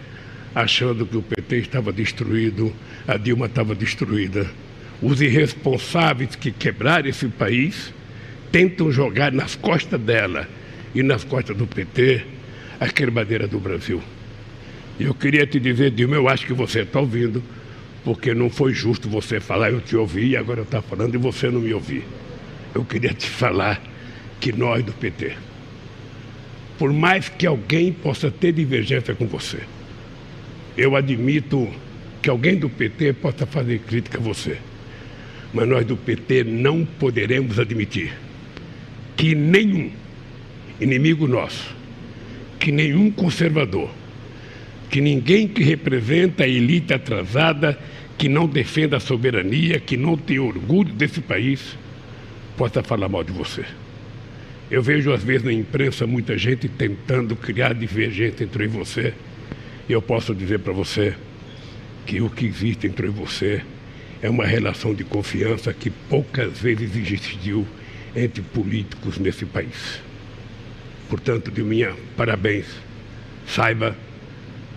achando 0.54 1.06
que 1.06 1.18
o 1.18 1.22
PT 1.22 1.58
estava 1.58 1.92
destruído, 1.92 2.74
a 3.08 3.18
Dilma 3.18 3.48
estava 3.48 3.74
destruída. 3.74 4.46
Os 5.02 5.22
irresponsáveis 5.22 6.36
que 6.36 6.52
quebraram 6.52 7.08
esse 7.08 7.28
país 7.28 7.94
tentam 8.52 8.92
jogar 8.92 9.32
nas 9.32 9.56
costas 9.56 10.00
dela 10.00 10.48
e 10.94 11.02
nas 11.02 11.24
costas 11.24 11.58
do 11.58 11.66
PT 11.66 12.22
a 12.80 12.88
queimadeira 12.88 13.48
do 13.48 13.60
Brasil. 13.60 14.02
Eu 15.00 15.14
queria 15.14 15.48
te 15.48 15.60
dizer, 15.60 15.92
Dilma, 15.92 16.16
eu 16.16 16.28
acho 16.30 16.46
que 16.46 16.54
você 16.54 16.82
está 16.82 17.00
ouvindo, 17.00 17.42
porque 18.08 18.34
não 18.34 18.50
foi 18.50 18.74
justo 18.74 19.10
você 19.10 19.38
falar, 19.38 19.70
eu 19.70 19.82
te 19.82 19.94
ouvi 19.94 20.30
e 20.30 20.38
agora 20.38 20.62
está 20.62 20.82
falando 20.82 21.14
e 21.16 21.18
você 21.18 21.50
não 21.50 21.60
me 21.60 21.74
ouvir. 21.74 22.06
Eu 22.74 22.86
queria 22.86 23.14
te 23.14 23.30
falar 23.30 23.82
que 24.40 24.54
nós 24.54 24.82
do 24.82 24.94
PT, 24.94 25.34
por 26.80 26.94
mais 26.94 27.28
que 27.28 27.46
alguém 27.46 27.92
possa 27.92 28.32
ter 28.32 28.54
divergência 28.54 29.14
com 29.14 29.28
você, 29.28 29.60
eu 30.78 30.96
admito 30.96 31.68
que 32.22 32.30
alguém 32.30 32.56
do 32.56 32.70
PT 32.70 33.12
possa 33.12 33.46
fazer 33.46 33.80
crítica 33.80 34.20
a 34.20 34.22
você, 34.22 34.58
mas 35.54 35.68
nós 35.68 35.86
do 35.86 35.98
PT 35.98 36.46
não 36.46 36.86
poderemos 36.86 37.60
admitir 37.60 38.14
que 39.18 39.36
nenhum 39.36 39.92
inimigo 40.80 41.28
nosso, 41.28 41.76
que 42.58 42.72
nenhum 42.72 43.12
conservador, 43.12 43.90
que 44.90 45.02
ninguém 45.02 45.46
que 45.46 45.62
representa 45.62 46.46
a 46.46 46.48
elite 46.48 46.94
atrasada, 46.94 47.78
que 48.18 48.28
não 48.28 48.48
defenda 48.48 48.98
a 48.98 49.00
soberania, 49.00 49.80
que 49.80 49.96
não 49.96 50.18
tem 50.18 50.40
orgulho 50.40 50.92
desse 50.92 51.22
país, 51.22 51.78
possa 52.58 52.82
falar 52.82 53.08
mal 53.08 53.24
de 53.24 53.32
você. 53.32 53.64
Eu 54.70 54.82
vejo 54.82 55.14
às 55.14 55.24
vezes 55.24 55.44
na 55.44 55.54
imprensa 55.54 56.08
muita 56.08 56.38
gente 56.38 56.68
tentando 56.68 57.36
criar 57.36 57.74
divergência 57.74 58.44
entre 58.44 58.68
você. 58.68 59.14
E 59.88 59.94
eu 59.94 60.02
posso 60.02 60.36
dizer 60.36 60.60
para 60.60 60.74
você 60.74 61.16
que 62.06 62.20
o 62.22 62.30
que 62.30 62.46
existe 62.46 62.88
entre 62.88 63.08
você 63.08 63.62
é 64.22 64.30
uma 64.30 64.46
relação 64.46 64.94
de 64.94 65.04
confiança 65.04 65.74
que 65.74 65.90
poucas 65.90 66.60
vezes 66.60 66.96
existiu 66.96 67.66
entre 68.16 68.42
políticos 68.42 69.18
nesse 69.20 69.46
país. 69.46 70.02
Portanto, 71.10 71.52
de 71.52 71.62
minha 71.64 71.94
parabéns. 72.18 72.66
Saiba 73.46 73.96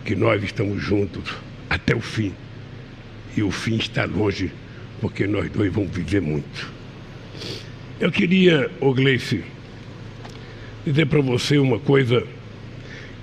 que 0.04 0.14
nós 0.14 0.42
estamos 0.44 0.80
juntos 0.80 1.34
até 1.68 1.96
o 1.96 2.00
fim. 2.00 2.32
E 3.36 3.42
o 3.42 3.50
fim 3.50 3.76
está 3.76 4.04
longe, 4.04 4.50
porque 5.00 5.26
nós 5.26 5.50
dois 5.50 5.72
vamos 5.72 5.90
viver 5.90 6.20
muito. 6.20 6.70
Eu 8.00 8.10
queria, 8.10 8.70
Ogleice, 8.80 9.44
dizer 10.84 11.06
para 11.06 11.20
você 11.20 11.58
uma 11.58 11.78
coisa. 11.78 12.26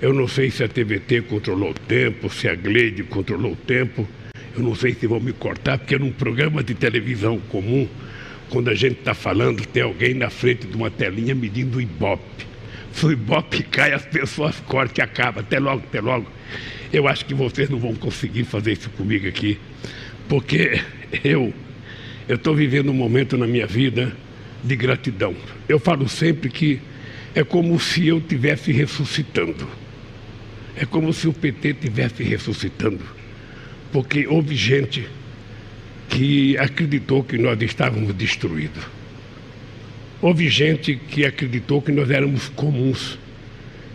Eu 0.00 0.12
não 0.12 0.28
sei 0.28 0.50
se 0.50 0.62
a 0.62 0.68
TVT 0.68 1.22
controlou 1.22 1.70
o 1.70 1.74
tempo, 1.74 2.30
se 2.30 2.48
a 2.48 2.54
Gleide 2.54 3.02
controlou 3.02 3.52
o 3.52 3.56
tempo. 3.56 4.06
Eu 4.56 4.62
não 4.62 4.74
sei 4.74 4.94
se 4.94 5.06
vão 5.06 5.20
me 5.20 5.32
cortar, 5.32 5.78
porque 5.78 5.98
num 5.98 6.12
programa 6.12 6.62
de 6.62 6.74
televisão 6.74 7.38
comum, 7.48 7.88
quando 8.48 8.70
a 8.70 8.74
gente 8.74 9.00
está 9.00 9.14
falando, 9.14 9.66
tem 9.66 9.82
alguém 9.82 10.14
na 10.14 10.30
frente 10.30 10.66
de 10.66 10.76
uma 10.76 10.90
telinha 10.90 11.34
medindo 11.34 11.78
o 11.78 11.80
Ibope. 11.80 12.46
Se 12.92 13.06
o 13.06 13.12
Ibope 13.12 13.62
cai, 13.64 13.92
as 13.92 14.06
pessoas 14.06 14.58
cortam 14.60 14.96
e 14.98 15.02
acaba. 15.02 15.40
Até 15.40 15.58
logo, 15.58 15.82
até 15.86 16.00
logo. 16.00 16.26
Eu 16.92 17.06
acho 17.06 17.24
que 17.24 17.34
vocês 17.34 17.68
não 17.68 17.78
vão 17.78 17.94
conseguir 17.94 18.44
fazer 18.44 18.72
isso 18.72 18.88
comigo 18.90 19.28
aqui, 19.28 19.58
porque 20.28 20.80
eu 21.24 21.52
eu 22.28 22.36
estou 22.36 22.54
vivendo 22.54 22.90
um 22.90 22.94
momento 22.94 23.38
na 23.38 23.46
minha 23.46 23.66
vida 23.66 24.14
de 24.62 24.76
gratidão. 24.76 25.34
Eu 25.66 25.78
falo 25.80 26.06
sempre 26.06 26.50
que 26.50 26.78
é 27.34 27.42
como 27.42 27.80
se 27.80 28.06
eu 28.06 28.18
estivesse 28.18 28.70
ressuscitando. 28.70 29.66
É 30.76 30.84
como 30.84 31.10
se 31.14 31.26
o 31.26 31.32
PT 31.32 31.70
estivesse 31.70 32.22
ressuscitando. 32.22 33.00
Porque 33.90 34.26
houve 34.26 34.54
gente 34.54 35.08
que 36.10 36.58
acreditou 36.58 37.24
que 37.24 37.38
nós 37.38 37.58
estávamos 37.62 38.14
destruídos. 38.14 38.84
Houve 40.20 40.50
gente 40.50 40.96
que 40.96 41.24
acreditou 41.24 41.80
que 41.80 41.92
nós 41.92 42.10
éramos 42.10 42.50
comuns, 42.50 43.18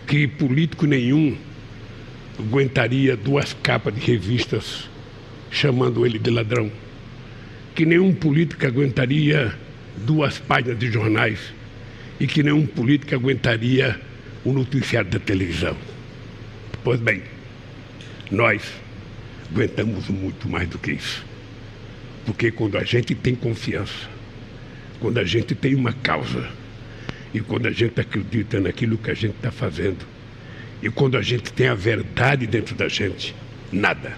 que 0.08 0.28
político 0.28 0.88
nenhum 0.88 1.38
aguentaria 2.40 3.16
duas 3.16 3.54
capas 3.62 3.94
de 3.94 4.02
revistas 4.02 4.90
chamando 5.54 6.04
ele 6.04 6.18
de 6.18 6.32
ladrão, 6.32 6.70
que 7.76 7.86
nenhum 7.86 8.12
político 8.14 8.66
aguentaria 8.66 9.54
duas 9.98 10.40
páginas 10.40 10.80
de 10.80 10.92
jornais 10.92 11.40
e 12.20 12.26
que 12.26 12.42
nenhum 12.42 12.66
político 12.66 13.14
aguentaria 13.14 14.00
o 14.44 14.52
noticiário 14.52 15.10
da 15.10 15.20
televisão. 15.20 15.78
Pois 16.84 17.00
bem, 17.00 17.22
nós 18.32 18.64
aguentamos 19.52 20.10
muito 20.10 20.50
mais 20.50 20.68
do 20.68 20.80
que 20.80 20.94
isso. 20.94 21.24
Porque 22.26 22.52
quando 22.52 22.78
a 22.78 22.84
gente 22.84 23.14
tem 23.14 23.36
confiança, 23.36 24.10
quando 25.00 25.20
a 25.20 25.24
gente 25.24 25.54
tem 25.54 25.76
uma 25.76 25.94
causa, 25.94 26.50
e 27.32 27.40
quando 27.40 27.68
a 27.68 27.72
gente 27.72 28.00
acredita 28.00 28.60
naquilo 28.60 28.98
que 28.98 29.12
a 29.12 29.14
gente 29.14 29.36
está 29.36 29.52
fazendo, 29.52 30.06
e 30.82 30.90
quando 30.90 31.16
a 31.16 31.22
gente 31.22 31.54
tem 31.54 31.68
a 31.68 31.76
verdade 31.76 32.48
dentro 32.48 32.76
da 32.76 32.88
gente, 32.88 33.36
nada, 33.72 34.18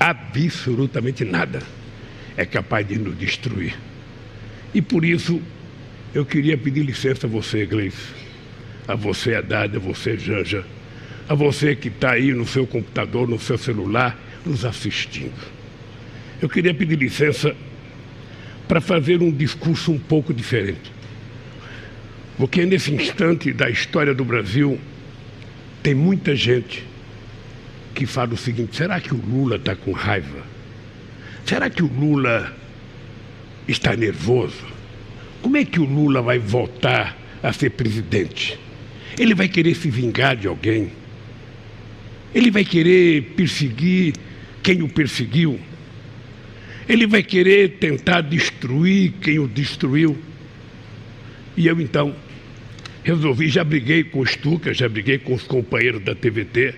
absolutamente 0.00 1.26
nada, 1.26 1.62
é 2.34 2.46
capaz 2.46 2.88
de 2.88 2.98
nos 2.98 3.16
destruir. 3.18 3.76
E 4.72 4.80
por 4.80 5.04
isso 5.04 5.40
eu 6.14 6.24
queria 6.24 6.56
pedir 6.56 6.82
licença 6.82 7.26
a 7.26 7.30
você, 7.30 7.66
Gleice, 7.66 8.14
a 8.88 8.94
você, 8.94 9.34
Haddad, 9.34 9.76
a 9.76 9.78
você, 9.78 10.16
Janja, 10.16 10.64
a 11.28 11.34
você 11.34 11.76
que 11.76 11.88
está 11.88 12.12
aí 12.12 12.32
no 12.32 12.46
seu 12.46 12.66
computador, 12.66 13.28
no 13.28 13.38
seu 13.38 13.58
celular, 13.58 14.18
nos 14.44 14.64
assistindo. 14.64 15.60
Eu 16.40 16.48
queria 16.48 16.72
pedir 16.72 16.96
licença 16.96 17.54
para 18.66 18.80
fazer 18.80 19.22
um 19.22 19.30
discurso 19.30 19.92
um 19.92 19.98
pouco 19.98 20.32
diferente. 20.32 20.90
Porque 22.38 22.64
nesse 22.64 22.94
instante 22.94 23.52
da 23.52 23.68
história 23.68 24.14
do 24.14 24.24
Brasil, 24.24 24.80
tem 25.82 25.94
muita 25.94 26.34
gente 26.34 26.89
que 28.00 28.06
fala 28.06 28.32
o 28.32 28.36
seguinte: 28.36 28.76
será 28.76 28.98
que 28.98 29.12
o 29.12 29.18
Lula 29.18 29.56
está 29.56 29.76
com 29.76 29.92
raiva? 29.92 30.42
Será 31.44 31.68
que 31.68 31.82
o 31.82 31.86
Lula 31.86 32.50
está 33.68 33.94
nervoso? 33.94 34.64
Como 35.42 35.58
é 35.58 35.66
que 35.66 35.78
o 35.78 35.84
Lula 35.84 36.22
vai 36.22 36.38
voltar 36.38 37.14
a 37.42 37.52
ser 37.52 37.68
presidente? 37.72 38.58
Ele 39.18 39.34
vai 39.34 39.48
querer 39.48 39.74
se 39.74 39.90
vingar 39.90 40.34
de 40.34 40.48
alguém? 40.48 40.92
Ele 42.34 42.50
vai 42.50 42.64
querer 42.64 43.34
perseguir 43.36 44.14
quem 44.62 44.80
o 44.80 44.88
perseguiu? 44.88 45.60
Ele 46.88 47.06
vai 47.06 47.22
querer 47.22 47.76
tentar 47.80 48.22
destruir 48.22 49.12
quem 49.20 49.38
o 49.38 49.46
destruiu. 49.46 50.16
E 51.54 51.66
eu 51.66 51.78
então 51.78 52.16
resolvi, 53.04 53.50
já 53.50 53.62
briguei 53.62 54.04
com 54.04 54.20
o 54.20 54.26
Stuka, 54.26 54.72
já 54.72 54.88
briguei 54.88 55.18
com 55.18 55.34
os 55.34 55.42
companheiros 55.42 56.02
da 56.02 56.14
TVT, 56.14 56.74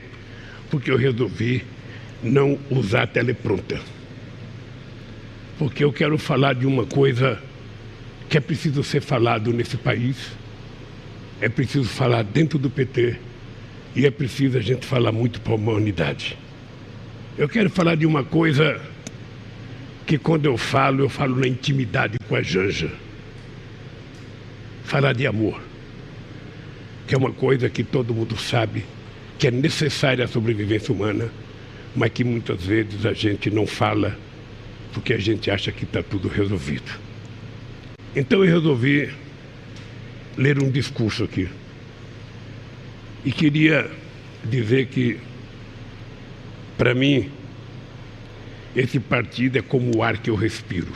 porque 0.72 0.90
eu 0.90 0.96
resolvi 0.96 1.62
não 2.22 2.58
usar 2.70 3.06
teleprompter. 3.06 3.78
Porque 5.58 5.84
eu 5.84 5.92
quero 5.92 6.16
falar 6.16 6.54
de 6.54 6.66
uma 6.66 6.86
coisa 6.86 7.38
que 8.26 8.38
é 8.38 8.40
preciso 8.40 8.82
ser 8.82 9.02
falado 9.02 9.52
nesse 9.52 9.76
país, 9.76 10.16
é 11.42 11.48
preciso 11.50 11.84
falar 11.90 12.22
dentro 12.22 12.58
do 12.58 12.70
PT 12.70 13.16
e 13.94 14.06
é 14.06 14.10
preciso 14.10 14.56
a 14.56 14.62
gente 14.62 14.86
falar 14.86 15.12
muito 15.12 15.42
para 15.42 15.52
a 15.52 15.56
humanidade. 15.56 16.38
Eu 17.36 17.50
quero 17.50 17.68
falar 17.68 17.94
de 17.94 18.06
uma 18.06 18.24
coisa 18.24 18.80
que 20.06 20.16
quando 20.16 20.46
eu 20.46 20.56
falo, 20.56 21.02
eu 21.02 21.08
falo 21.10 21.36
na 21.36 21.46
intimidade 21.46 22.18
com 22.26 22.34
a 22.34 22.40
Janja. 22.40 22.90
Falar 24.84 25.12
de 25.12 25.26
amor, 25.26 25.60
que 27.06 27.14
é 27.14 27.18
uma 27.18 27.32
coisa 27.32 27.68
que 27.68 27.84
todo 27.84 28.14
mundo 28.14 28.38
sabe 28.38 28.86
que 29.42 29.48
é 29.48 29.50
necessária 29.50 30.24
à 30.24 30.28
sobrevivência 30.28 30.94
humana, 30.94 31.28
mas 31.96 32.12
que 32.12 32.22
muitas 32.22 32.64
vezes 32.64 33.04
a 33.04 33.12
gente 33.12 33.50
não 33.50 33.66
fala 33.66 34.16
porque 34.92 35.12
a 35.12 35.18
gente 35.18 35.50
acha 35.50 35.72
que 35.72 35.82
está 35.82 36.00
tudo 36.00 36.28
resolvido. 36.28 36.88
Então 38.14 38.44
eu 38.44 38.54
resolvi 38.54 39.12
ler 40.38 40.62
um 40.62 40.70
discurso 40.70 41.24
aqui. 41.24 41.48
E 43.24 43.32
queria 43.32 43.90
dizer 44.44 44.86
que, 44.86 45.18
para 46.78 46.94
mim, 46.94 47.28
esse 48.76 49.00
partido 49.00 49.58
é 49.58 49.62
como 49.62 49.96
o 49.96 50.04
ar 50.04 50.18
que 50.18 50.30
eu 50.30 50.36
respiro. 50.36 50.92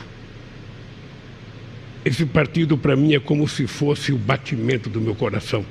Esse 2.05 2.25
partido 2.25 2.77
para 2.77 2.95
mim 2.95 3.13
é 3.13 3.19
como 3.19 3.45
se 3.45 3.67
fosse 3.67 4.13
o 4.13 4.17
batimento 4.17 4.89
do 4.89 5.01
meu 5.01 5.15
coração. 5.15 5.65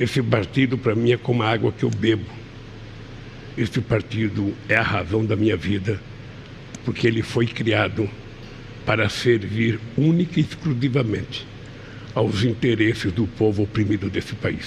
Esse 0.00 0.22
partido 0.22 0.78
para 0.78 0.94
mim 0.94 1.10
é 1.10 1.16
como 1.16 1.42
a 1.42 1.50
água 1.50 1.72
que 1.72 1.84
eu 1.84 1.90
bebo. 1.90 2.26
Esse 3.56 3.80
partido 3.80 4.54
é 4.68 4.76
a 4.76 4.82
razão 4.82 5.24
da 5.24 5.34
minha 5.34 5.56
vida, 5.56 6.00
porque 6.84 7.08
ele 7.08 7.22
foi 7.22 7.46
criado 7.46 8.08
para 8.86 9.08
servir 9.08 9.80
única 9.96 10.38
e 10.38 10.42
exclusivamente 10.44 11.44
aos 12.14 12.44
interesses 12.44 13.12
do 13.12 13.26
povo 13.26 13.64
oprimido 13.64 14.08
desse 14.08 14.34
país. 14.36 14.64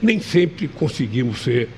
Nem 0.00 0.20
sempre 0.20 0.68
conseguimos 0.68 1.40
ser, 1.40 1.68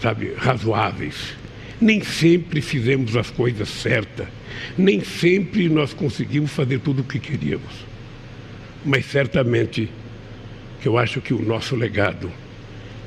sabe, 0.00 0.34
razoáveis. 0.36 1.34
Nem 1.80 2.02
sempre 2.02 2.60
fizemos 2.60 3.16
as 3.16 3.30
coisas 3.30 3.68
certas. 3.68 4.28
Nem 4.76 5.02
sempre 5.02 5.68
nós 5.68 5.92
conseguimos 5.92 6.52
fazer 6.52 6.78
tudo 6.78 7.02
o 7.02 7.04
que 7.04 7.18
queríamos. 7.18 7.86
Mas 8.84 9.06
certamente 9.06 9.88
que 10.80 10.88
eu 10.88 10.96
acho 10.96 11.20
que 11.20 11.34
o 11.34 11.42
nosso 11.42 11.74
legado 11.74 12.30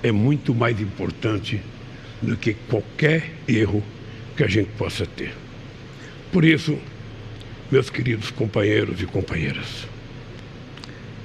é 0.03 0.11
muito 0.11 0.53
mais 0.53 0.79
importante 0.81 1.61
do 2.21 2.35
que 2.35 2.53
qualquer 2.53 3.31
erro 3.47 3.83
que 4.35 4.43
a 4.43 4.47
gente 4.47 4.69
possa 4.77 5.05
ter. 5.05 5.33
Por 6.31 6.45
isso, 6.45 6.77
meus 7.71 7.89
queridos 7.89 8.31
companheiros 8.31 9.01
e 9.01 9.05
companheiras, 9.05 9.87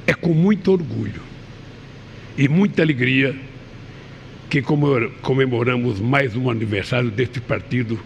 é 0.07 0.15
com 0.15 0.33
muito 0.33 0.71
orgulho 0.71 1.23
e 2.39 2.49
muita 2.49 2.83
alegria 2.83 3.35
que 4.49 4.63
comemoramos 4.63 6.01
mais 6.01 6.37
um 6.37 6.49
aniversário 6.49 7.11
deste 7.11 7.41
partido 7.41 7.99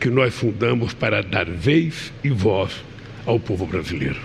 que 0.00 0.08
nós 0.10 0.34
fundamos 0.34 0.92
para 0.92 1.22
dar 1.22 1.44
vez 1.46 2.12
e 2.24 2.30
voz 2.30 2.72
ao 3.24 3.38
povo 3.38 3.66
brasileiro. 3.66 4.20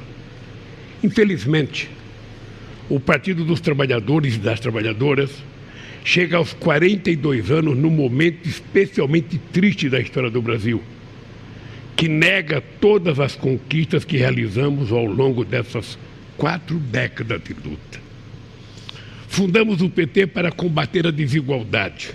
Infelizmente, 1.04 1.90
o 2.90 3.00
Partido 3.00 3.46
dos 3.46 3.62
Trabalhadores 3.62 4.36
e 4.36 4.40
das 4.40 4.60
Trabalhadoras 4.60 5.32
chega 6.04 6.38
aos 6.38 6.54
42 6.54 7.50
anos 7.50 7.78
num 7.78 7.90
momento 7.90 8.48
especialmente 8.48 9.38
triste 9.38 9.90
da 9.90 10.00
história 10.00 10.30
do 10.30 10.42
Brasil, 10.42 10.82
que 11.96 12.08
nega 12.08 12.62
todas 12.82 13.20
as 13.20 13.36
conquistas 13.36 14.04
que 14.04 14.18
realizamos 14.18 14.92
ao 14.92 15.06
longo 15.06 15.46
dessas 15.46 15.98
quatro 16.36 16.78
décadas 16.78 17.42
de 17.44 17.54
luta. 17.54 18.02
Fundamos 19.28 19.82
o 19.82 19.90
PT 19.90 20.28
para 20.28 20.52
combater 20.52 21.08
a 21.08 21.12
desigualdade, 21.12 22.12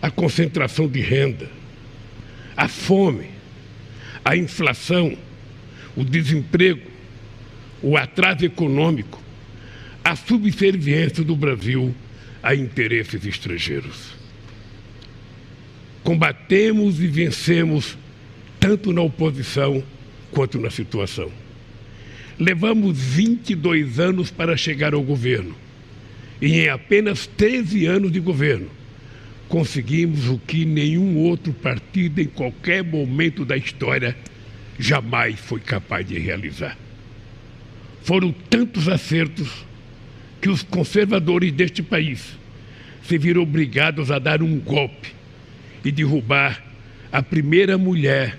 a 0.00 0.10
concentração 0.10 0.86
de 0.86 1.00
renda, 1.00 1.48
a 2.56 2.68
fome, 2.68 3.26
a 4.24 4.36
inflação, 4.36 5.16
o 5.96 6.04
desemprego, 6.04 6.90
o 7.82 7.96
atraso 7.96 8.44
econômico, 8.44 9.21
a 10.04 10.16
subserviência 10.16 11.22
do 11.22 11.36
Brasil 11.36 11.94
a 12.42 12.54
interesses 12.54 13.24
estrangeiros. 13.24 14.14
Combatemos 16.02 17.00
e 17.00 17.06
vencemos 17.06 17.96
tanto 18.58 18.92
na 18.92 19.00
oposição 19.00 19.82
quanto 20.32 20.58
na 20.58 20.70
situação. 20.70 21.30
Levamos 22.38 22.98
22 22.98 24.00
anos 24.00 24.30
para 24.30 24.56
chegar 24.56 24.94
ao 24.94 25.02
governo 25.02 25.54
e 26.40 26.60
em 26.60 26.68
apenas 26.68 27.26
13 27.26 27.86
anos 27.86 28.10
de 28.10 28.18
governo 28.18 28.68
conseguimos 29.48 30.28
o 30.28 30.38
que 30.38 30.64
nenhum 30.64 31.18
outro 31.18 31.52
partido 31.52 32.20
em 32.20 32.26
qualquer 32.26 32.82
momento 32.82 33.44
da 33.44 33.56
história 33.56 34.16
jamais 34.78 35.38
foi 35.38 35.60
capaz 35.60 36.08
de 36.08 36.18
realizar. 36.18 36.76
Foram 38.02 38.32
tantos 38.32 38.88
acertos 38.88 39.64
que 40.42 40.50
os 40.50 40.64
conservadores 40.64 41.52
deste 41.52 41.84
país 41.84 42.36
se 43.04 43.16
viram 43.16 43.42
obrigados 43.42 44.10
a 44.10 44.18
dar 44.18 44.42
um 44.42 44.58
golpe 44.58 45.14
e 45.84 45.92
derrubar 45.92 46.60
a 47.12 47.22
primeira 47.22 47.78
mulher 47.78 48.36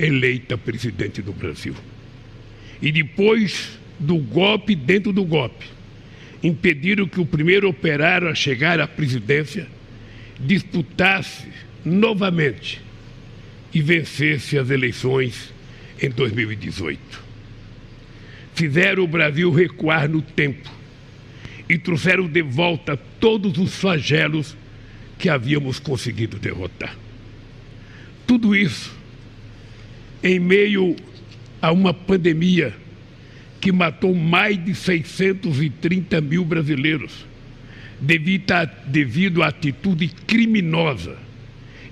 eleita 0.00 0.58
presidente 0.58 1.22
do 1.22 1.32
Brasil. 1.32 1.76
E 2.82 2.90
depois 2.90 3.78
do 4.00 4.16
golpe 4.16 4.74
dentro 4.74 5.12
do 5.12 5.24
golpe, 5.24 5.66
impediram 6.42 7.06
que 7.06 7.20
o 7.20 7.26
primeiro 7.26 7.68
operário 7.68 8.28
a 8.28 8.34
chegar 8.34 8.80
à 8.80 8.88
presidência 8.88 9.68
disputasse 10.40 11.46
novamente 11.84 12.80
e 13.72 13.80
vencesse 13.80 14.58
as 14.58 14.70
eleições 14.70 15.52
em 16.02 16.10
2018. 16.10 17.00
Fizeram 18.54 19.04
o 19.04 19.08
Brasil 19.08 19.52
recuar 19.52 20.08
no 20.08 20.20
tempo 20.20 20.77
e 21.68 21.76
trouxeram 21.76 22.26
de 22.26 22.42
volta 22.42 22.96
todos 23.20 23.58
os 23.58 23.74
flagelos 23.74 24.56
que 25.18 25.28
havíamos 25.28 25.78
conseguido 25.78 26.38
derrotar. 26.38 26.96
Tudo 28.26 28.54
isso 28.54 28.96
em 30.22 30.38
meio 30.38 30.96
a 31.60 31.72
uma 31.72 31.92
pandemia 31.92 32.74
que 33.60 33.72
matou 33.72 34.14
mais 34.14 34.62
de 34.64 34.74
630 34.74 36.20
mil 36.20 36.44
brasileiros 36.44 37.26
devido, 38.00 38.52
devido 38.86 39.42
à 39.42 39.48
atitude 39.48 40.08
criminosa 40.26 41.16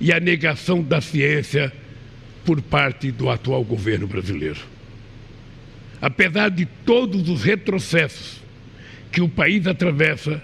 e 0.00 0.12
à 0.12 0.20
negação 0.20 0.82
da 0.82 1.00
ciência 1.00 1.72
por 2.44 2.62
parte 2.62 3.10
do 3.10 3.28
atual 3.28 3.64
governo 3.64 4.06
brasileiro. 4.06 4.60
Apesar 6.00 6.50
de 6.50 6.66
todos 6.84 7.28
os 7.28 7.42
retrocessos 7.42 8.45
que 9.16 9.22
o 9.22 9.30
país 9.30 9.66
atravessa, 9.66 10.42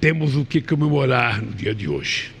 temos 0.00 0.34
o 0.34 0.44
que 0.44 0.60
comemorar 0.60 1.40
no 1.40 1.52
dia 1.52 1.72
de 1.72 1.86
hoje. 1.86 2.32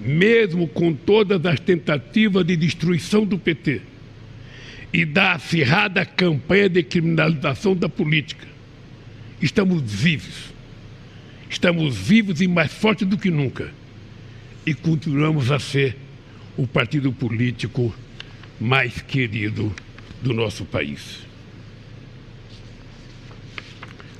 Mesmo 0.00 0.66
com 0.66 0.94
todas 0.94 1.44
as 1.44 1.60
tentativas 1.60 2.42
de 2.46 2.56
destruição 2.56 3.26
do 3.26 3.38
PT 3.38 3.82
e 4.94 5.04
da 5.04 5.32
acirrada 5.32 6.06
campanha 6.06 6.70
de 6.70 6.82
criminalização 6.82 7.76
da 7.76 7.86
política, 7.86 8.46
estamos 9.42 9.82
vivos. 9.82 10.54
Estamos 11.50 11.94
vivos 11.94 12.40
e 12.40 12.48
mais 12.48 12.72
fortes 12.72 13.06
do 13.06 13.18
que 13.18 13.30
nunca. 13.30 13.74
E 14.64 14.72
continuamos 14.72 15.50
a 15.50 15.58
ser 15.58 15.98
o 16.56 16.66
partido 16.66 17.12
político 17.12 17.94
mais 18.58 19.02
querido 19.02 19.70
do 20.22 20.32
nosso 20.32 20.64
país. 20.64 21.30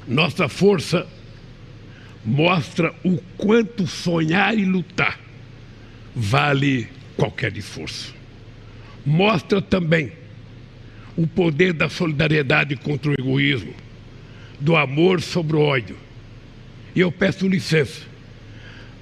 Nossa 0.07 0.49
força 0.49 1.07
mostra 2.25 2.93
o 3.05 3.19
quanto 3.37 3.87
sonhar 3.87 4.57
e 4.59 4.65
lutar 4.65 5.19
vale 6.15 6.89
qualquer 7.17 7.57
esforço. 7.57 8.15
Mostra 9.07 9.63
também 9.63 10.13
o 11.17 11.27
poder 11.27 11.73
da 11.73 11.89
solidariedade 11.89 12.77
contra 12.77 13.11
o 13.11 13.15
egoísmo, 13.15 13.75
do 14.61 14.77
amor 14.77 15.21
sobre 15.21 15.57
o 15.57 15.61
ódio. 15.61 15.97
E 16.95 17.01
eu 17.01 17.11
peço 17.11 17.49
licença 17.49 18.03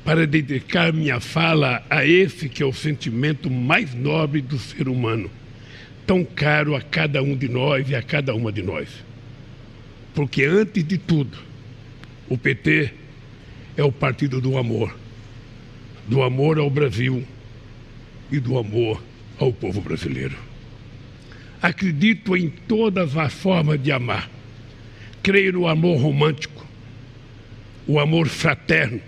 para 0.05 0.27
dedicar 0.27 0.93
minha 0.93 1.21
fala 1.21 1.85
a 1.91 2.05
esse 2.05 2.49
que 2.49 2.63
é 2.63 2.67
o 2.67 2.73
sentimento 2.73 3.51
mais 3.51 3.95
nobre 3.95 4.41
do 4.41 4.59
ser 4.59 4.89
humano, 4.89 5.31
tão 6.07 6.25
caro 6.25 6.75
a 6.75 6.81
cada 6.81 7.23
um 7.23 7.37
de 7.37 7.49
nós 7.49 7.89
e 7.89 7.95
a 7.95 8.03
cada 8.03 8.35
uma 8.35 8.51
de 8.51 8.63
nós 8.63 9.10
porque, 10.15 10.45
antes 10.45 10.85
de 10.85 10.99
tudo, 10.99 11.39
o 12.29 12.37
PT 12.37 12.93
é 13.77 13.85
o 13.85 13.93
partido 13.93 14.41
do 14.41 14.57
amor 14.59 14.95
do 16.11 16.25
amor 16.25 16.59
ao 16.59 16.69
Brasil 16.69 17.25
e 18.33 18.41
do 18.41 18.59
amor 18.59 19.01
ao 19.39 19.53
povo 19.53 19.81
brasileiro. 19.81 20.37
Acredito 21.63 22.37
em 22.37 22.49
todas 22.49 23.17
as 23.17 23.33
formas 23.33 23.81
de 23.81 23.93
amar. 23.93 24.29
Creio 25.23 25.53
no 25.53 25.69
amor 25.69 26.01
romântico, 26.01 26.67
o 27.87 28.01
amor 28.01 28.27
fraterno, 28.27 29.01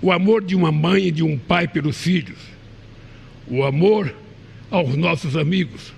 o 0.00 0.12
amor 0.12 0.44
de 0.44 0.54
uma 0.54 0.70
mãe 0.70 1.06
e 1.06 1.10
de 1.10 1.24
um 1.24 1.36
pai 1.36 1.66
pelos 1.66 2.00
filhos, 2.00 2.38
o 3.48 3.64
amor 3.64 4.14
aos 4.70 4.94
nossos 4.96 5.36
amigos, 5.36 5.92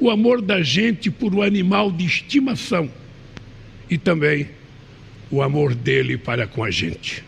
o 0.00 0.10
amor 0.10 0.42
da 0.42 0.60
gente 0.60 1.08
por 1.08 1.32
um 1.32 1.42
animal 1.42 1.92
de 1.92 2.04
estimação 2.04 2.90
e 3.88 3.96
também 3.98 4.48
o 5.30 5.42
amor 5.42 5.74
dele 5.74 6.16
para 6.16 6.46
com 6.46 6.62
a 6.62 6.70
gente. 6.70 7.24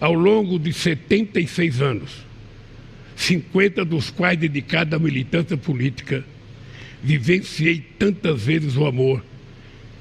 Ao 0.00 0.12
longo 0.12 0.58
de 0.58 0.72
76 0.72 1.80
anos, 1.80 2.10
50 3.16 3.84
dos 3.84 4.10
quais 4.10 4.38
dedicados 4.38 4.94
à 4.94 4.98
militância 4.98 5.56
política, 5.56 6.24
vivenciei 7.02 7.84
tantas 7.98 8.42
vezes 8.42 8.76
o 8.76 8.84
amor 8.84 9.24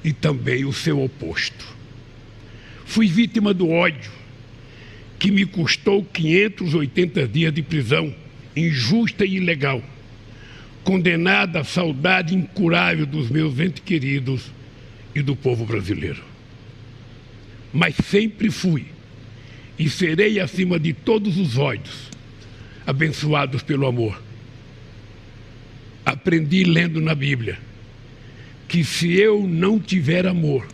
e 0.04 0.12
também 0.12 0.66
o 0.66 0.74
seu 0.74 1.02
oposto. 1.02 1.66
Fui 2.86 3.08
vítima 3.08 3.54
do 3.54 3.70
ódio, 3.70 4.12
que 5.20 5.32
me 5.32 5.46
custou 5.46 6.04
580 6.04 7.28
dias 7.28 7.54
de 7.54 7.62
prisão, 7.62 8.14
injusta 8.56 9.24
e 9.24 9.36
ilegal, 9.36 9.84
condenada 10.84 11.60
à 11.60 11.64
saudade 11.64 12.36
incurável 12.36 13.06
dos 13.06 13.30
meus 13.30 13.60
entes 13.60 13.84
queridos 13.86 14.52
e 15.14 15.22
do 15.22 15.36
povo 15.36 15.66
brasileiro. 15.66 16.24
Mas 17.74 17.96
sempre 17.96 18.50
fui 18.50 18.86
e 19.78 19.90
serei 19.90 20.40
acima 20.40 20.80
de 20.80 20.94
todos 20.94 21.38
os 21.38 21.58
ódios, 21.58 22.10
abençoados 22.86 23.64
pelo 23.64 23.88
amor. 23.88 24.22
Aprendi 26.06 26.64
lendo 26.64 27.00
na 27.00 27.16
Bíblia 27.16 27.58
que 28.68 28.84
se 28.84 29.14
eu 29.14 29.46
não 29.48 29.80
tiver 29.80 30.26
amor, 30.26 30.68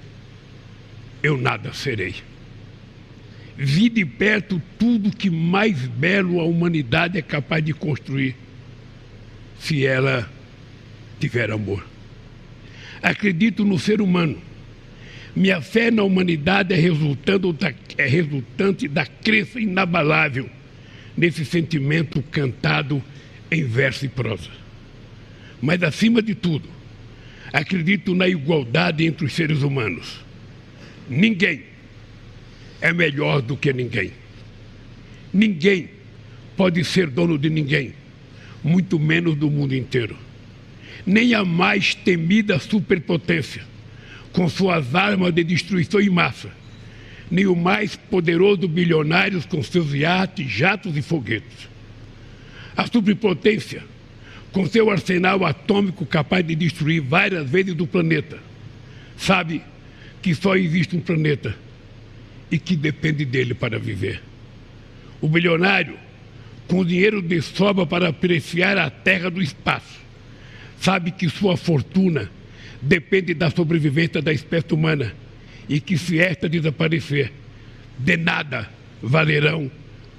eu 1.23 1.37
nada 1.37 1.73
serei. 1.73 2.15
Vi 3.57 3.89
de 3.89 4.05
perto 4.05 4.61
tudo 4.77 5.09
que 5.09 5.31
mais 5.31 5.87
belo 5.87 6.39
a 6.39 6.43
humanidade 6.43 7.17
é 7.17 7.21
capaz 7.23 7.63
de 7.63 7.73
construir, 7.73 8.35
se 9.59 9.85
ela 9.85 10.29
tiver 11.19 11.49
amor. 11.49 11.83
Acredito 13.01 13.63
no 13.63 13.77
ser 13.77 14.01
humano. 14.01 14.37
Minha 15.35 15.61
fé 15.61 15.91
na 15.91 16.03
humanidade 16.03 16.73
é, 16.73 16.77
da, 16.79 17.73
é 17.97 18.07
resultante 18.07 18.87
da 18.87 19.05
crença 19.05 19.59
inabalável 19.59 20.49
nesse 21.15 21.45
sentimento 21.45 22.21
cantado 22.23 23.03
em 23.51 23.63
verso 23.63 24.05
e 24.05 24.09
prosa. 24.09 24.49
Mas, 25.61 25.81
acima 25.83 26.21
de 26.21 26.35
tudo, 26.35 26.67
acredito 27.53 28.13
na 28.13 28.27
igualdade 28.27 29.05
entre 29.05 29.25
os 29.25 29.33
seres 29.33 29.61
humanos. 29.61 30.23
Ninguém 31.09 31.63
é 32.81 32.93
melhor 32.93 33.41
do 33.41 33.55
que 33.55 33.71
ninguém. 33.73 34.11
Ninguém 35.33 35.89
pode 36.55 36.83
ser 36.83 37.07
dono 37.07 37.37
de 37.37 37.49
ninguém, 37.49 37.93
muito 38.63 38.99
menos 38.99 39.35
do 39.35 39.49
mundo 39.49 39.75
inteiro. 39.75 40.17
Nem 41.07 41.33
a 41.33 41.45
mais 41.45 41.95
temida 41.95 42.59
superpotência, 42.59 43.63
com 44.33 44.49
suas 44.49 44.93
armas 44.93 45.33
de 45.33 45.41
destruição 45.41 46.01
em 46.01 46.09
massa, 46.09 46.51
nem 47.31 47.47
o 47.47 47.55
mais 47.55 47.95
poderoso 47.95 48.67
bilionário 48.67 49.41
com 49.47 49.63
seus 49.63 49.93
iates, 49.93 50.51
jatos 50.51 50.97
e 50.97 51.01
foguetes. 51.01 51.69
A 52.75 52.85
superpotência, 52.85 53.83
com 54.51 54.67
seu 54.67 54.91
arsenal 54.91 55.45
atômico 55.45 56.05
capaz 56.05 56.45
de 56.45 56.55
destruir 56.55 57.01
várias 57.01 57.49
vezes 57.49 57.79
o 57.79 57.87
planeta, 57.87 58.37
sabe 59.15 59.61
que 60.21 60.35
só 60.35 60.57
existe 60.57 60.95
um 60.95 60.99
planeta 60.99 61.55
e 62.51 62.59
que 62.59 62.75
depende 62.75 63.23
dele 63.23 63.53
para 63.53 63.79
viver. 63.79 64.21
O 65.21 65.27
bilionário, 65.29 65.97
com 66.67 66.83
dinheiro 66.83 67.21
de 67.21 67.41
sobra 67.41 67.85
para 67.85 68.09
apreciar 68.09 68.77
a 68.77 68.89
terra 68.89 69.31
do 69.31 69.41
espaço, 69.41 69.99
sabe 70.79 71.11
que 71.11 71.29
sua 71.29 71.57
fortuna 71.57 72.29
depende 72.81 73.33
da 73.33 73.49
sobrevivência 73.49 74.21
da 74.21 74.31
espécie 74.31 74.73
humana 74.73 75.13
e 75.67 75.79
que 75.79 75.97
se 75.97 76.19
esta 76.19 76.47
desaparecer, 76.47 77.31
de 77.97 78.15
nada 78.15 78.69
valerão 79.01 79.69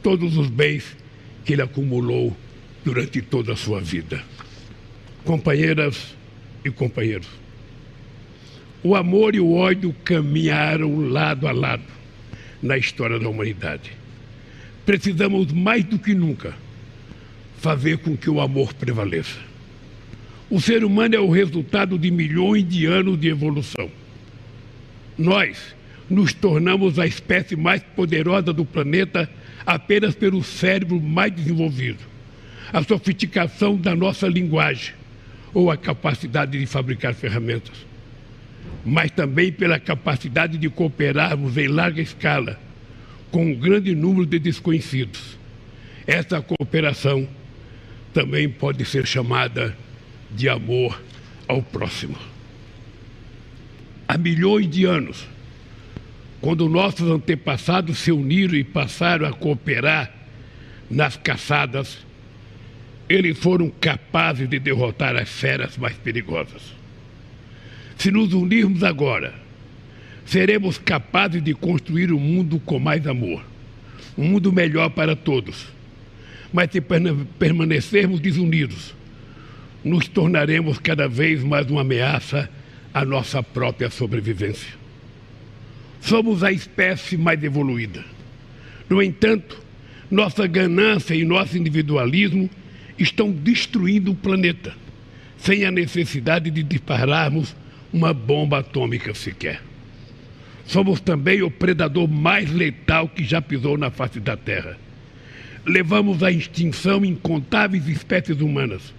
todos 0.03 0.37
os 0.37 0.49
bens 0.49 0.97
que 1.45 1.53
ele 1.53 1.63
acumulou 1.63 2.37
durante 2.85 3.23
toda 3.23 3.53
a 3.53 3.57
sua 3.57 3.81
vida. 3.81 4.23
Companheiras 5.25 6.17
e 6.65 6.71
companheiros, 6.71 7.29
o 8.83 8.95
amor 8.95 9.35
e 9.35 9.41
o 9.41 9.55
ódio 9.55 9.95
caminharam 10.05 11.09
lado 11.09 11.47
a 11.47 11.53
lado 11.53 11.85
na 12.63 12.77
história 12.77 13.19
da 13.19 13.29
humanidade. 13.29 13.93
Precisamos 14.87 15.53
mais 15.53 15.85
do 15.85 15.99
que 15.99 16.15
nunca 16.15 16.55
fazer 17.59 17.99
com 17.99 18.17
que 18.17 18.31
o 18.31 18.41
amor 18.41 18.73
prevaleça. 18.73 19.48
O 20.51 20.61
ser 20.61 20.85
humano 20.85 21.15
é 21.15 21.21
o 21.21 21.31
resultado 21.31 21.99
de 21.99 22.11
milhões 22.11 22.67
de 22.67 22.87
anos 22.87 23.21
de 23.21 23.29
evolução. 23.29 23.91
Nós 25.17 25.75
nos 26.09 26.33
tornamos 26.33 26.99
a 26.99 27.07
espécie 27.07 27.55
mais 27.55 27.83
poderosa 27.83 28.53
do 28.53 28.65
planeta 28.65 29.29
apenas 29.67 30.15
pelo 30.15 30.43
cérebro 30.43 31.01
mais 31.01 31.33
desenvolvido, 31.35 31.99
a 32.73 32.83
sofisticação 32.83 33.77
da 33.77 33.95
nossa 33.95 34.27
linguagem 34.27 34.95
ou 35.53 35.71
a 35.71 35.77
capacidade 35.77 36.59
de 36.59 36.65
fabricar 36.65 37.15
ferramentas 37.15 37.89
mas 38.85 39.11
também 39.11 39.53
pela 39.53 39.79
capacidade 39.79 40.57
de 40.57 40.69
cooperarmos 40.69 41.57
em 41.57 41.69
larga 41.69 42.01
escala 42.01 42.59
com 43.31 43.45
um 43.45 43.55
grande 43.55 43.95
número 43.95 44.25
de 44.25 44.39
desconhecidos. 44.39 45.39
Essa 46.07 46.41
cooperação 46.41 47.29
também 48.15 48.49
pode 48.49 48.85
ser 48.87 49.07
chamada 49.07 49.77
de 50.39 50.49
amor 50.49 51.03
ao 51.49 51.61
próximo. 51.61 52.17
Há 54.07 54.17
milhões 54.17 54.71
de 54.71 54.85
anos, 54.85 55.27
quando 56.41 56.69
nossos 56.69 57.11
antepassados 57.11 57.99
se 57.99 58.13
uniram 58.13 58.55
e 58.55 58.63
passaram 58.63 59.27
a 59.27 59.33
cooperar 59.33 60.15
nas 60.89 61.17
caçadas, 61.17 61.99
eles 63.09 63.37
foram 63.37 63.69
capazes 63.81 64.49
de 64.49 64.61
derrotar 64.61 65.17
as 65.17 65.29
feras 65.29 65.77
mais 65.77 65.97
perigosas. 65.97 66.63
Se 67.97 68.13
nos 68.13 68.33
unirmos 68.33 68.85
agora, 68.85 69.35
seremos 70.25 70.79
capazes 70.79 71.43
de 71.43 71.53
construir 71.53 72.13
um 72.13 72.21
mundo 72.21 72.61
com 72.61 72.79
mais 72.79 73.07
amor, 73.09 73.43
um 74.17 74.25
mundo 74.25 74.53
melhor 74.53 74.91
para 74.91 75.17
todos. 75.17 75.67
Mas 76.53 76.71
se 76.71 76.81
permanecermos 76.81 78.21
desunidos, 78.21 78.95
nos 79.89 80.07
tornaremos 80.07 80.79
cada 80.79 81.09
vez 81.09 81.43
mais 81.43 81.69
uma 81.71 81.81
ameaça 81.81 82.49
à 82.93 83.05
nossa 83.05 83.43
própria 83.43 83.91
sobrevivência. 83.91 84.75
Somos 86.01 86.43
a 86.45 86.53
espécie 86.53 87.17
mais 87.17 87.43
evoluída. 87.43 88.05
No 88.89 89.03
entanto, 89.03 89.61
nossa 90.11 90.47
ganância 90.47 91.15
e 91.15 91.25
nosso 91.25 91.57
individualismo 91.59 92.49
estão 92.99 93.31
destruindo 93.31 94.13
o 94.13 94.15
planeta, 94.15 94.75
sem 95.39 95.65
a 95.65 95.71
necessidade 95.71 96.51
de 96.51 96.63
dispararmos 96.63 97.55
uma 97.93 98.13
bomba 98.13 98.59
atômica 98.59 99.15
sequer. 99.15 99.63
Somos 100.67 101.01
também 101.01 101.43
o 101.43 101.51
predador 101.51 102.07
mais 102.07 102.53
letal 102.53 103.09
que 103.09 103.25
já 103.25 103.41
pisou 103.41 103.79
na 103.79 103.91
face 103.91 104.21
da 104.21 104.37
Terra. 104.37 104.77
Levamos 105.65 106.23
à 106.23 106.31
extinção 106.31 107.05
incontáveis 107.05 107.89
espécies 107.89 108.41
humanas, 108.41 108.95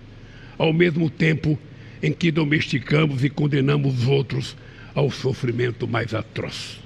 ao 0.59 0.73
mesmo 0.73 1.09
tempo 1.09 1.57
em 2.03 2.13
que 2.13 2.29
domesticamos 2.29 3.23
e 3.23 3.29
condenamos 3.29 4.05
outros 4.05 4.55
ao 4.93 5.09
sofrimento 5.09 5.87
mais 5.87 6.13
atroz. 6.13 6.79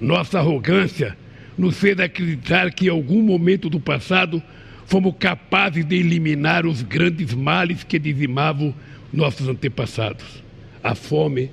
Nossa 0.00 0.38
arrogância 0.38 1.16
nos 1.58 1.76
fez 1.76 1.98
acreditar 1.98 2.72
que 2.72 2.86
em 2.86 2.90
algum 2.90 3.20
momento 3.20 3.68
do 3.68 3.78
passado 3.78 4.42
fomos 4.86 5.14
capazes 5.18 5.84
de 5.84 5.96
eliminar 5.96 6.64
os 6.64 6.82
grandes 6.82 7.34
males 7.34 7.84
que 7.84 7.98
dizimavam 7.98 8.74
nossos 9.12 9.48
antepassados 9.48 10.42
a 10.82 10.94
fome, 10.94 11.50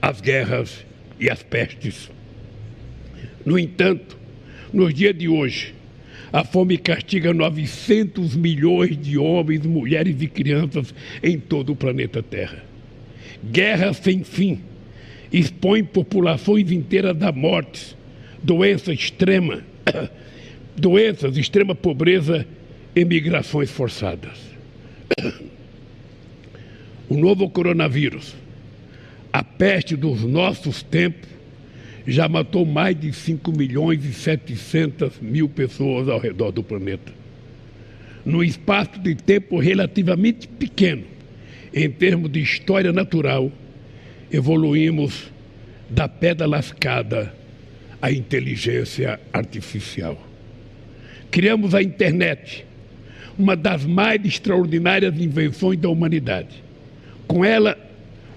as 0.00 0.20
guerras 0.20 0.84
e 1.18 1.28
as 1.28 1.42
pestes. 1.42 2.10
No 3.44 3.58
entanto, 3.58 4.16
nos 4.72 4.94
dias 4.94 5.16
de 5.16 5.28
hoje, 5.28 5.74
a 6.32 6.44
fome 6.44 6.76
castiga 6.76 7.32
900 7.32 8.34
milhões 8.36 8.96
de 8.96 9.16
homens, 9.16 9.64
mulheres 9.64 10.20
e 10.20 10.26
crianças 10.26 10.94
em 11.22 11.38
todo 11.38 11.72
o 11.72 11.76
planeta 11.76 12.22
Terra. 12.22 12.64
Guerra 13.44 13.92
sem 13.92 14.24
fim 14.24 14.60
expõe 15.32 15.82
populações 15.82 16.70
inteiras 16.70 17.20
à 17.22 17.32
morte, 17.32 17.96
doença 18.42 18.92
extrema, 18.92 19.62
doenças, 20.76 21.36
extrema 21.36 21.74
pobreza 21.74 22.46
e 22.94 23.04
migrações 23.04 23.70
forçadas. 23.70 24.38
O 27.08 27.16
novo 27.16 27.48
coronavírus, 27.48 28.34
a 29.32 29.40
peste 29.40 29.94
dos 29.94 30.24
nossos 30.24 30.82
tempos, 30.82 31.28
já 32.06 32.28
matou 32.28 32.64
mais 32.64 32.98
de 32.98 33.12
5 33.12 33.50
milhões 33.52 34.04
e 34.04 34.12
700 34.12 35.20
mil 35.20 35.48
pessoas 35.48 36.08
ao 36.08 36.18
redor 36.18 36.52
do 36.52 36.62
planeta. 36.62 37.12
Num 38.24 38.42
espaço 38.42 38.98
de 39.00 39.14
tempo 39.14 39.58
relativamente 39.58 40.46
pequeno, 40.46 41.04
em 41.74 41.90
termos 41.90 42.30
de 42.30 42.40
história 42.40 42.92
natural, 42.92 43.50
evoluímos 44.30 45.30
da 45.90 46.08
pedra 46.08 46.46
lascada 46.46 47.34
à 48.00 48.10
inteligência 48.10 49.20
artificial. 49.32 50.20
Criamos 51.30 51.74
a 51.74 51.82
internet, 51.82 52.64
uma 53.38 53.56
das 53.56 53.84
mais 53.84 54.24
extraordinárias 54.24 55.18
invenções 55.20 55.78
da 55.78 55.88
humanidade 55.88 56.66
com 57.26 57.44
ela, 57.44 57.76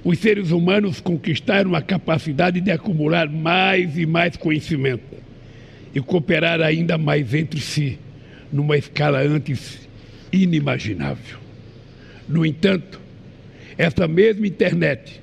os 0.04 0.20
seres 0.20 0.52
humanos 0.52 1.02
conquistaram 1.02 1.76
a 1.76 1.82
capacidade 1.82 2.62
de 2.62 2.72
acumular 2.72 3.30
mais 3.30 3.98
e 3.98 4.06
mais 4.06 4.38
conhecimento 4.38 5.04
e 5.94 6.00
cooperar 6.00 6.62
ainda 6.62 6.98
mais 6.98 7.34
entre 7.34 7.60
si, 7.60 7.98
numa 8.52 8.78
escala 8.78 9.20
antes 9.20 9.88
inimaginável. 10.32 11.38
No 12.28 12.46
entanto, 12.46 13.00
essa 13.78 14.08
mesma 14.08 14.48
internet 14.48 15.20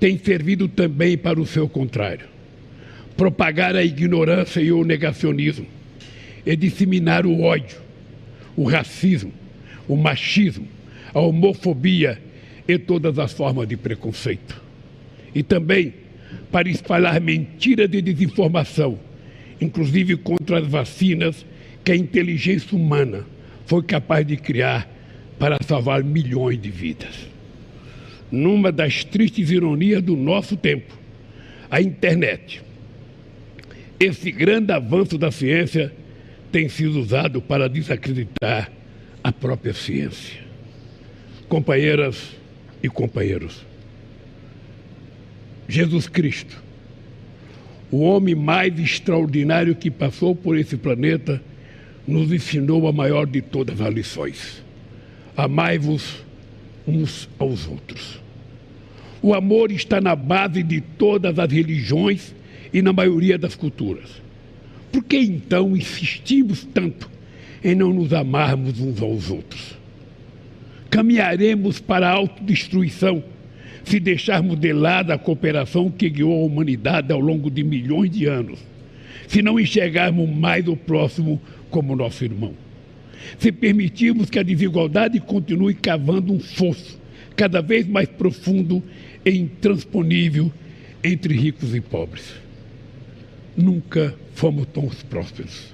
tem 0.00 0.18
servido 0.18 0.66
também 0.68 1.16
para 1.16 1.40
o 1.40 1.46
seu 1.46 1.68
contrário 1.68 2.34
propagar 3.16 3.76
a 3.76 3.84
ignorância 3.84 4.60
e 4.60 4.72
o 4.72 4.84
negacionismo, 4.84 5.66
e 6.44 6.54
disseminar 6.56 7.24
o 7.24 7.42
ódio, 7.42 7.78
o 8.56 8.64
racismo, 8.64 9.32
o 9.88 9.96
machismo, 9.96 10.66
a 11.12 11.20
homofobia 11.20 12.20
e 12.66 12.78
todas 12.78 13.18
as 13.18 13.32
formas 13.32 13.68
de 13.68 13.76
preconceito. 13.76 14.60
E 15.34 15.42
também 15.42 15.94
para 16.50 16.68
espalhar 16.68 17.20
mentiras 17.20 17.88
de 17.88 18.00
desinformação, 18.00 18.98
inclusive 19.60 20.16
contra 20.16 20.58
as 20.58 20.66
vacinas 20.66 21.44
que 21.84 21.92
a 21.92 21.96
inteligência 21.96 22.76
humana 22.76 23.24
foi 23.66 23.82
capaz 23.82 24.26
de 24.26 24.36
criar 24.36 24.88
para 25.38 25.58
salvar 25.66 26.02
milhões 26.02 26.60
de 26.60 26.70
vidas. 26.70 27.28
Numa 28.30 28.72
das 28.72 29.04
tristes 29.04 29.50
ironias 29.50 30.02
do 30.02 30.16
nosso 30.16 30.56
tempo, 30.56 30.96
a 31.70 31.80
internet. 31.80 32.62
Esse 33.98 34.30
grande 34.30 34.72
avanço 34.72 35.18
da 35.18 35.30
ciência 35.30 35.92
tem 36.50 36.68
sido 36.68 37.00
usado 37.00 37.40
para 37.40 37.68
desacreditar 37.68 38.70
a 39.22 39.32
própria 39.32 39.72
ciência. 39.72 40.40
Companheiras 41.48 42.36
e 42.84 42.88
companheiros, 42.90 43.64
Jesus 45.66 46.06
Cristo, 46.06 46.62
o 47.90 48.00
homem 48.00 48.34
mais 48.34 48.78
extraordinário 48.78 49.74
que 49.74 49.90
passou 49.90 50.36
por 50.36 50.58
esse 50.58 50.76
planeta, 50.76 51.42
nos 52.06 52.30
ensinou 52.30 52.86
a 52.86 52.92
maior 52.92 53.26
de 53.26 53.40
todas 53.40 53.80
as 53.80 53.94
lições: 53.94 54.62
amai-vos 55.34 56.22
uns 56.86 57.26
aos 57.38 57.66
outros. 57.66 58.20
O 59.22 59.32
amor 59.32 59.72
está 59.72 59.98
na 59.98 60.14
base 60.14 60.62
de 60.62 60.82
todas 60.82 61.38
as 61.38 61.50
religiões 61.50 62.34
e 62.70 62.82
na 62.82 62.92
maioria 62.92 63.38
das 63.38 63.54
culturas. 63.54 64.22
Por 64.92 65.02
que 65.02 65.16
então 65.16 65.74
insistimos 65.74 66.64
tanto 66.74 67.10
em 67.62 67.74
não 67.74 67.94
nos 67.94 68.12
amarmos 68.12 68.78
uns 68.78 69.00
aos 69.00 69.30
outros? 69.30 69.83
Caminharemos 70.94 71.80
para 71.80 72.08
a 72.08 72.12
autodestruição 72.12 73.24
se 73.82 73.98
deixarmos 73.98 74.56
de 74.56 74.72
lado 74.72 75.10
a 75.10 75.18
cooperação 75.18 75.90
que 75.90 76.08
guiou 76.08 76.32
a 76.40 76.46
humanidade 76.46 77.12
ao 77.12 77.18
longo 77.18 77.50
de 77.50 77.64
milhões 77.64 78.12
de 78.12 78.26
anos, 78.26 78.60
se 79.26 79.42
não 79.42 79.58
enxergarmos 79.58 80.30
mais 80.30 80.68
o 80.68 80.76
próximo 80.76 81.42
como 81.68 81.96
nosso 81.96 82.22
irmão, 82.22 82.54
se 83.40 83.50
permitirmos 83.50 84.30
que 84.30 84.38
a 84.38 84.44
desigualdade 84.44 85.18
continue 85.18 85.74
cavando 85.74 86.32
um 86.32 86.38
fosso 86.38 86.96
cada 87.34 87.60
vez 87.60 87.88
mais 87.88 88.08
profundo 88.08 88.80
e 89.24 89.30
intransponível 89.32 90.48
entre 91.02 91.34
ricos 91.34 91.74
e 91.74 91.80
pobres. 91.80 92.36
Nunca 93.56 94.14
fomos 94.32 94.68
tão 94.72 94.88
prósperos. 95.10 95.73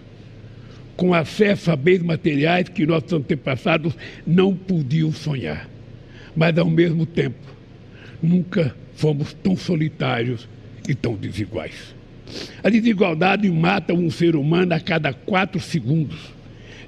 Com 1.01 1.15
acesso 1.15 1.71
a 1.71 1.77
bens 1.77 2.03
materiais 2.03 2.69
que 2.69 2.85
nossos 2.85 3.15
antepassados 3.15 3.97
não 4.27 4.55
podiam 4.55 5.11
sonhar. 5.11 5.67
Mas, 6.37 6.59
ao 6.59 6.69
mesmo 6.69 7.07
tempo, 7.07 7.39
nunca 8.23 8.77
fomos 8.97 9.33
tão 9.33 9.57
solitários 9.57 10.47
e 10.87 10.95
tão 10.95 11.15
desiguais. 11.15 11.95
A 12.63 12.69
desigualdade 12.69 13.51
mata 13.51 13.95
um 13.95 14.11
ser 14.11 14.37
humano 14.37 14.75
a 14.75 14.79
cada 14.79 15.11
quatro 15.15 15.59
segundos, 15.59 16.35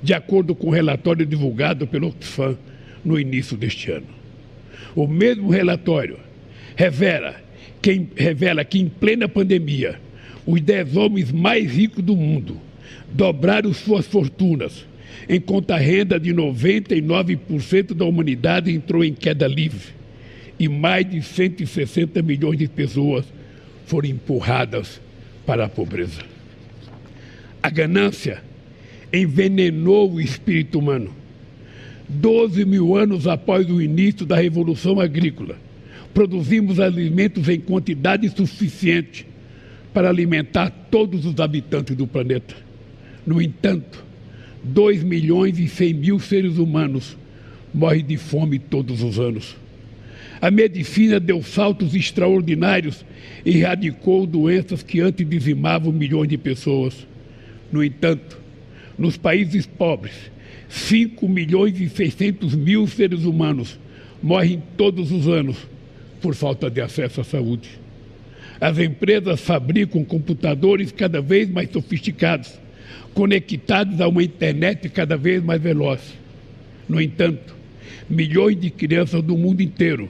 de 0.02 0.12
acordo 0.12 0.54
com 0.54 0.66
o 0.66 0.72
relatório 0.72 1.24
divulgado 1.24 1.86
pelo 1.86 2.08
Oxfam 2.08 2.58
no 3.02 3.18
início 3.18 3.56
deste 3.56 3.92
ano. 3.92 4.08
O 4.94 5.06
mesmo 5.06 5.48
relatório 5.48 6.18
revela 6.76 7.36
que, 7.80 8.08
revela 8.14 8.62
que 8.62 8.78
em 8.78 8.90
plena 8.90 9.26
pandemia, 9.26 9.98
os 10.44 10.60
dez 10.60 10.98
homens 10.98 11.32
mais 11.32 11.72
ricos 11.72 12.04
do 12.04 12.14
mundo 12.14 12.60
dobraram 13.14 13.72
suas 13.72 14.06
fortunas, 14.06 14.86
enquanto 15.28 15.70
a 15.70 15.76
renda 15.76 16.18
de 16.18 16.32
99% 16.32 17.94
da 17.94 18.04
humanidade 18.04 18.72
entrou 18.72 19.04
em 19.04 19.12
queda 19.12 19.46
livre 19.46 20.02
e 20.58 20.68
mais 20.68 21.08
de 21.08 21.22
160 21.22 22.22
milhões 22.22 22.58
de 22.58 22.68
pessoas 22.68 23.24
foram 23.86 24.08
empurradas 24.08 25.00
para 25.44 25.64
a 25.64 25.68
pobreza. 25.68 26.20
A 27.62 27.68
ganância 27.68 28.42
envenenou 29.12 30.10
o 30.10 30.20
espírito 30.20 30.78
humano. 30.78 31.10
Doze 32.08 32.64
mil 32.64 32.96
anos 32.96 33.26
após 33.26 33.68
o 33.70 33.80
início 33.80 34.26
da 34.26 34.36
Revolução 34.36 35.00
Agrícola, 35.00 35.56
produzimos 36.12 36.78
alimentos 36.78 37.48
em 37.48 37.58
quantidade 37.58 38.28
suficiente 38.28 39.26
para 39.92 40.08
alimentar 40.08 40.70
todos 40.90 41.24
os 41.24 41.38
habitantes 41.40 41.96
do 41.96 42.06
planeta. 42.06 42.54
No 43.26 43.40
entanto, 43.40 44.04
2 44.64 45.02
milhões 45.02 45.58
e 45.58 45.68
100 45.68 45.94
mil 45.94 46.18
seres 46.18 46.58
humanos 46.58 47.16
morrem 47.72 48.04
de 48.04 48.16
fome 48.16 48.58
todos 48.58 49.02
os 49.02 49.18
anos. 49.18 49.56
A 50.40 50.50
medicina 50.50 51.20
deu 51.20 51.42
saltos 51.42 51.94
extraordinários 51.94 53.04
e 53.44 53.58
erradicou 53.58 54.26
doenças 54.26 54.82
que 54.82 55.00
antes 55.00 55.28
dizimavam 55.28 55.92
milhões 55.92 56.28
de 56.28 56.36
pessoas. 56.36 57.06
No 57.70 57.82
entanto, 57.82 58.40
nos 58.98 59.16
países 59.16 59.66
pobres, 59.66 60.14
5 60.68 61.28
milhões 61.28 61.80
e 61.80 61.88
600 61.88 62.54
mil 62.54 62.86
seres 62.88 63.24
humanos 63.24 63.78
morrem 64.22 64.62
todos 64.76 65.12
os 65.12 65.28
anos 65.28 65.56
por 66.20 66.34
falta 66.34 66.70
de 66.70 66.80
acesso 66.80 67.20
à 67.20 67.24
saúde. 67.24 67.68
As 68.60 68.78
empresas 68.78 69.40
fabricam 69.40 70.04
computadores 70.04 70.92
cada 70.92 71.20
vez 71.20 71.48
mais 71.50 71.70
sofisticados, 71.70 72.52
conectados 73.14 74.00
a 74.00 74.08
uma 74.08 74.22
internet 74.22 74.88
cada 74.88 75.16
vez 75.16 75.42
mais 75.42 75.60
veloz. 75.60 76.00
No 76.88 77.00
entanto, 77.00 77.54
milhões 78.08 78.58
de 78.58 78.70
crianças 78.70 79.22
do 79.22 79.36
mundo 79.36 79.62
inteiro 79.62 80.08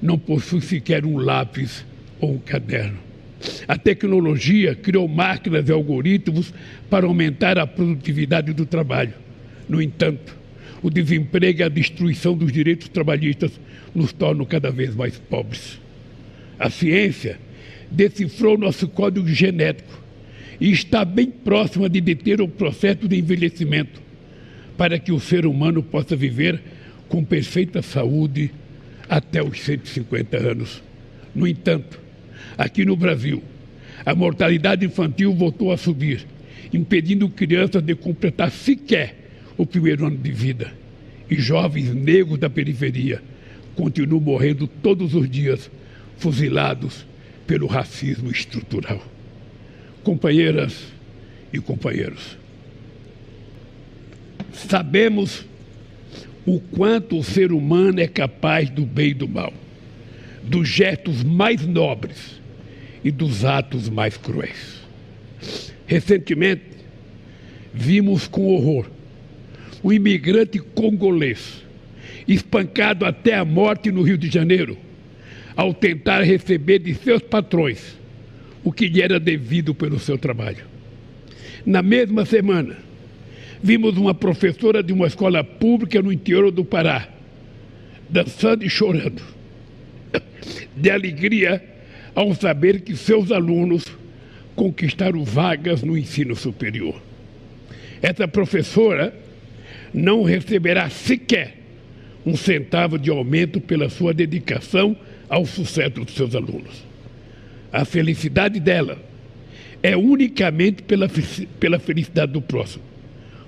não 0.00 0.18
possui 0.18 0.60
sequer 0.60 1.04
um 1.04 1.16
lápis 1.16 1.84
ou 2.20 2.34
um 2.34 2.38
caderno. 2.38 2.98
A 3.66 3.76
tecnologia 3.76 4.74
criou 4.74 5.08
máquinas 5.08 5.68
e 5.68 5.72
algoritmos 5.72 6.52
para 6.88 7.06
aumentar 7.06 7.58
a 7.58 7.66
produtividade 7.66 8.52
do 8.52 8.66
trabalho. 8.66 9.14
No 9.68 9.80
entanto, 9.80 10.36
o 10.82 10.90
desemprego 10.90 11.60
e 11.60 11.62
a 11.64 11.68
destruição 11.68 12.36
dos 12.36 12.52
direitos 12.52 12.88
trabalhistas 12.88 13.52
nos 13.94 14.12
tornam 14.12 14.44
cada 14.44 14.70
vez 14.70 14.94
mais 14.94 15.18
pobres. 15.18 15.80
A 16.58 16.70
ciência 16.70 17.38
decifrou 17.90 18.56
nosso 18.56 18.88
código 18.88 19.28
genético 19.28 20.01
e 20.60 20.70
está 20.70 21.04
bem 21.04 21.26
próxima 21.26 21.88
de 21.88 22.00
deter 22.00 22.40
o 22.40 22.48
processo 22.48 23.08
de 23.08 23.18
envelhecimento 23.18 24.00
para 24.76 24.98
que 24.98 25.12
o 25.12 25.20
ser 25.20 25.46
humano 25.46 25.82
possa 25.82 26.16
viver 26.16 26.60
com 27.08 27.24
perfeita 27.24 27.82
saúde 27.82 28.50
até 29.08 29.42
os 29.42 29.60
150 29.60 30.36
anos. 30.36 30.82
No 31.34 31.46
entanto, 31.46 32.00
aqui 32.56 32.84
no 32.84 32.96
Brasil, 32.96 33.42
a 34.04 34.14
mortalidade 34.14 34.84
infantil 34.84 35.34
voltou 35.34 35.70
a 35.72 35.76
subir, 35.76 36.26
impedindo 36.72 37.28
crianças 37.28 37.82
de 37.82 37.94
completar 37.94 38.50
sequer 38.50 39.14
o 39.56 39.66
primeiro 39.66 40.06
ano 40.06 40.16
de 40.16 40.32
vida. 40.32 40.72
E 41.30 41.36
jovens 41.36 41.94
negros 41.94 42.38
da 42.38 42.50
periferia 42.50 43.22
continuam 43.74 44.20
morrendo 44.20 44.66
todos 44.66 45.14
os 45.14 45.28
dias, 45.28 45.70
fuzilados 46.18 47.06
pelo 47.46 47.66
racismo 47.66 48.30
estrutural. 48.30 49.02
Companheiras 50.02 50.84
e 51.52 51.60
companheiros, 51.60 52.36
sabemos 54.52 55.44
o 56.44 56.58
quanto 56.58 57.18
o 57.18 57.24
ser 57.24 57.52
humano 57.52 58.00
é 58.00 58.08
capaz 58.08 58.68
do 58.68 58.84
bem 58.84 59.10
e 59.10 59.14
do 59.14 59.28
mal, 59.28 59.52
dos 60.42 60.68
gestos 60.68 61.22
mais 61.22 61.64
nobres 61.66 62.40
e 63.04 63.10
dos 63.10 63.44
atos 63.44 63.88
mais 63.88 64.16
cruéis. 64.16 64.80
Recentemente, 65.86 66.62
vimos 67.72 68.26
com 68.26 68.54
horror 68.54 68.90
o 69.82 69.92
imigrante 69.92 70.58
congolês 70.58 71.62
espancado 72.26 73.04
até 73.04 73.34
a 73.34 73.44
morte 73.44 73.90
no 73.90 74.02
Rio 74.02 74.16
de 74.16 74.30
Janeiro, 74.30 74.76
ao 75.56 75.74
tentar 75.74 76.22
receber 76.22 76.78
de 76.78 76.94
seus 76.94 77.20
patrões 77.22 77.96
o 78.64 78.72
que 78.72 78.88
lhe 78.88 79.02
era 79.02 79.18
devido 79.18 79.74
pelo 79.74 79.98
seu 79.98 80.16
trabalho. 80.16 80.64
Na 81.64 81.82
mesma 81.82 82.24
semana, 82.24 82.76
vimos 83.62 83.96
uma 83.96 84.14
professora 84.14 84.82
de 84.82 84.92
uma 84.92 85.06
escola 85.06 85.44
pública 85.44 86.02
no 86.02 86.12
interior 86.12 86.50
do 86.50 86.64
Pará, 86.64 87.08
dançando 88.08 88.64
e 88.64 88.70
chorando, 88.70 89.22
de 90.76 90.90
alegria 90.90 91.62
ao 92.14 92.34
saber 92.34 92.80
que 92.80 92.96
seus 92.96 93.30
alunos 93.30 93.84
conquistaram 94.54 95.24
vagas 95.24 95.82
no 95.82 95.96
ensino 95.96 96.36
superior. 96.36 97.00
Essa 98.02 98.26
professora 98.26 99.14
não 99.94 100.22
receberá 100.22 100.90
sequer 100.90 101.58
um 102.24 102.36
centavo 102.36 102.98
de 102.98 103.10
aumento 103.10 103.60
pela 103.60 103.88
sua 103.88 104.12
dedicação 104.12 104.96
ao 105.28 105.46
sucesso 105.46 106.04
dos 106.04 106.14
seus 106.14 106.34
alunos. 106.34 106.91
A 107.72 107.84
felicidade 107.84 108.60
dela 108.60 108.98
é 109.82 109.96
unicamente 109.96 110.82
pela, 110.82 111.08
pela 111.58 111.78
felicidade 111.78 112.32
do 112.32 112.42
próximo 112.42 112.92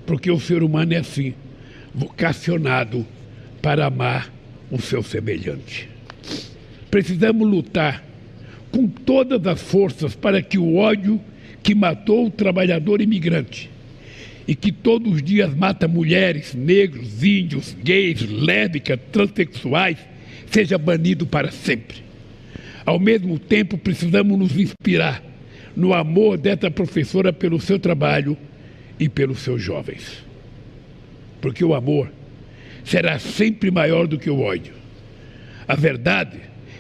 porque 0.06 0.30
o 0.30 0.40
ser 0.40 0.62
humano 0.62 0.94
é 0.94 0.98
assim, 0.98 1.34
vocacionado 1.94 3.06
para 3.62 3.86
amar 3.86 4.32
o 4.70 4.80
seu 4.80 5.02
semelhante. 5.02 5.88
Precisamos 6.90 7.48
lutar 7.48 8.04
com 8.70 8.86
todas 8.86 9.46
as 9.46 9.60
forças 9.60 10.14
para 10.14 10.42
que 10.42 10.58
o 10.58 10.76
ódio 10.76 11.20
que 11.62 11.74
matou 11.74 12.26
o 12.26 12.30
trabalhador 12.30 13.00
imigrante 13.00 13.70
e 14.46 14.54
que 14.54 14.70
todos 14.70 15.14
os 15.14 15.22
dias 15.22 15.54
mata 15.54 15.88
mulheres, 15.88 16.54
negros, 16.54 17.24
índios, 17.24 17.74
gays, 17.82 18.20
lésbicas, 18.20 18.98
transexuais, 19.10 19.96
seja 20.50 20.76
banido 20.76 21.24
para 21.24 21.50
sempre. 21.50 22.04
Ao 22.84 22.98
mesmo 22.98 23.38
tempo, 23.38 23.78
precisamos 23.78 24.38
nos 24.38 24.58
inspirar 24.58 25.22
no 25.74 25.94
amor 25.94 26.36
dessa 26.36 26.70
professora 26.70 27.32
pelo 27.32 27.60
seu 27.60 27.78
trabalho 27.78 28.36
e 29.00 29.08
pelos 29.08 29.40
seus 29.40 29.62
jovens. 29.62 30.22
Porque 31.40 31.64
o 31.64 31.74
amor 31.74 32.12
será 32.84 33.18
sempre 33.18 33.70
maior 33.70 34.06
do 34.06 34.18
que 34.18 34.28
o 34.28 34.40
ódio. 34.40 34.74
A 35.66 35.74
verdade 35.74 36.38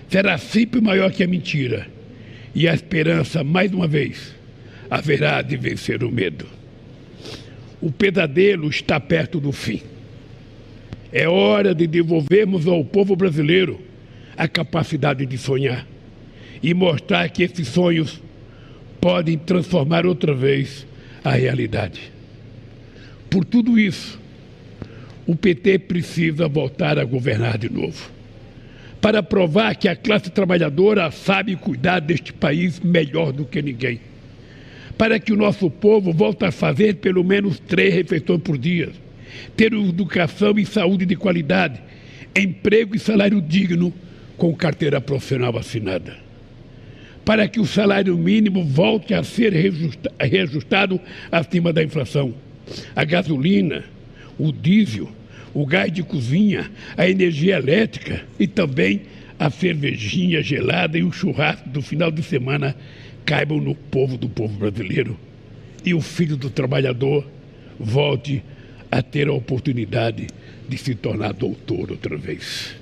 será 0.08 0.36
sempre 0.36 0.80
maior 0.80 1.10
que 1.10 1.24
a 1.24 1.26
mentira. 1.26 1.86
E 2.54 2.68
a 2.68 2.74
esperança, 2.74 3.42
mais 3.42 3.72
uma 3.72 3.88
vez, 3.88 4.32
haverá 4.88 5.42
de 5.42 5.56
vencer 5.56 6.04
o 6.04 6.12
medo. 6.12 6.46
O 7.80 7.90
pesadelo 7.90 8.68
está 8.68 9.00
perto 9.00 9.40
do 9.40 9.50
fim. 9.50 9.82
É 11.10 11.28
hora 11.28 11.74
de 11.74 11.86
devolvermos 11.86 12.66
ao 12.68 12.84
povo 12.84 13.16
brasileiro 13.16 13.80
a 14.36 14.46
capacidade 14.46 15.26
de 15.26 15.36
sonhar 15.36 15.84
e 16.64 16.72
mostrar 16.72 17.28
que 17.28 17.42
esses 17.42 17.68
sonhos 17.68 18.22
podem 19.00 19.36
transformar 19.36 20.06
outra 20.06 20.34
vez 20.34 20.86
a 21.22 21.32
realidade. 21.32 22.10
Por 23.28 23.44
tudo 23.44 23.78
isso, 23.78 24.18
o 25.26 25.36
PT 25.36 25.80
precisa 25.80 26.48
voltar 26.48 26.98
a 26.98 27.04
governar 27.04 27.58
de 27.58 27.70
novo. 27.70 28.10
Para 28.98 29.22
provar 29.22 29.74
que 29.76 29.88
a 29.88 29.94
classe 29.94 30.30
trabalhadora 30.30 31.10
sabe 31.10 31.54
cuidar 31.54 32.00
deste 32.00 32.32
país 32.32 32.80
melhor 32.80 33.30
do 33.30 33.44
que 33.44 33.60
ninguém 33.60 34.00
para 34.96 35.18
que 35.18 35.32
o 35.32 35.36
nosso 35.36 35.68
povo 35.68 36.12
volte 36.12 36.44
a 36.44 36.52
fazer 36.52 36.96
pelo 36.96 37.24
menos 37.24 37.58
três 37.58 37.92
refeições 37.92 38.40
por 38.40 38.56
dia, 38.56 38.92
ter 39.56 39.72
educação 39.72 40.56
e 40.56 40.64
saúde 40.64 41.04
de 41.04 41.16
qualidade, 41.16 41.82
emprego 42.34 42.94
e 42.94 42.98
salário 42.98 43.40
digno 43.40 43.92
com 44.36 44.54
carteira 44.54 45.00
profissional 45.00 45.56
assinada. 45.58 46.23
Para 47.24 47.48
que 47.48 47.58
o 47.58 47.66
salário 47.66 48.16
mínimo 48.18 48.64
volte 48.64 49.14
a 49.14 49.22
ser 49.22 49.52
reajustado 50.20 51.00
acima 51.32 51.72
da 51.72 51.82
inflação. 51.82 52.34
A 52.94 53.04
gasolina, 53.04 53.84
o 54.38 54.52
diesel, 54.52 55.08
o 55.54 55.64
gás 55.64 55.90
de 55.92 56.02
cozinha, 56.02 56.70
a 56.96 57.08
energia 57.08 57.56
elétrica 57.56 58.22
e 58.38 58.46
também 58.46 59.02
a 59.38 59.50
cervejinha 59.50 60.42
gelada 60.42 60.98
e 60.98 61.02
o 61.02 61.12
churrasco 61.12 61.68
do 61.68 61.80
final 61.80 62.10
de 62.10 62.22
semana 62.22 62.76
caibam 63.24 63.60
no 63.60 63.74
povo 63.74 64.16
do 64.16 64.28
povo 64.28 64.58
brasileiro 64.58 65.18
e 65.84 65.94
o 65.94 66.00
filho 66.00 66.36
do 66.36 66.50
trabalhador 66.50 67.26
volte 67.78 68.42
a 68.90 69.02
ter 69.02 69.28
a 69.28 69.32
oportunidade 69.32 70.26
de 70.68 70.78
se 70.78 70.94
tornar 70.94 71.32
doutor 71.32 71.90
outra 71.90 72.16
vez. 72.16 72.74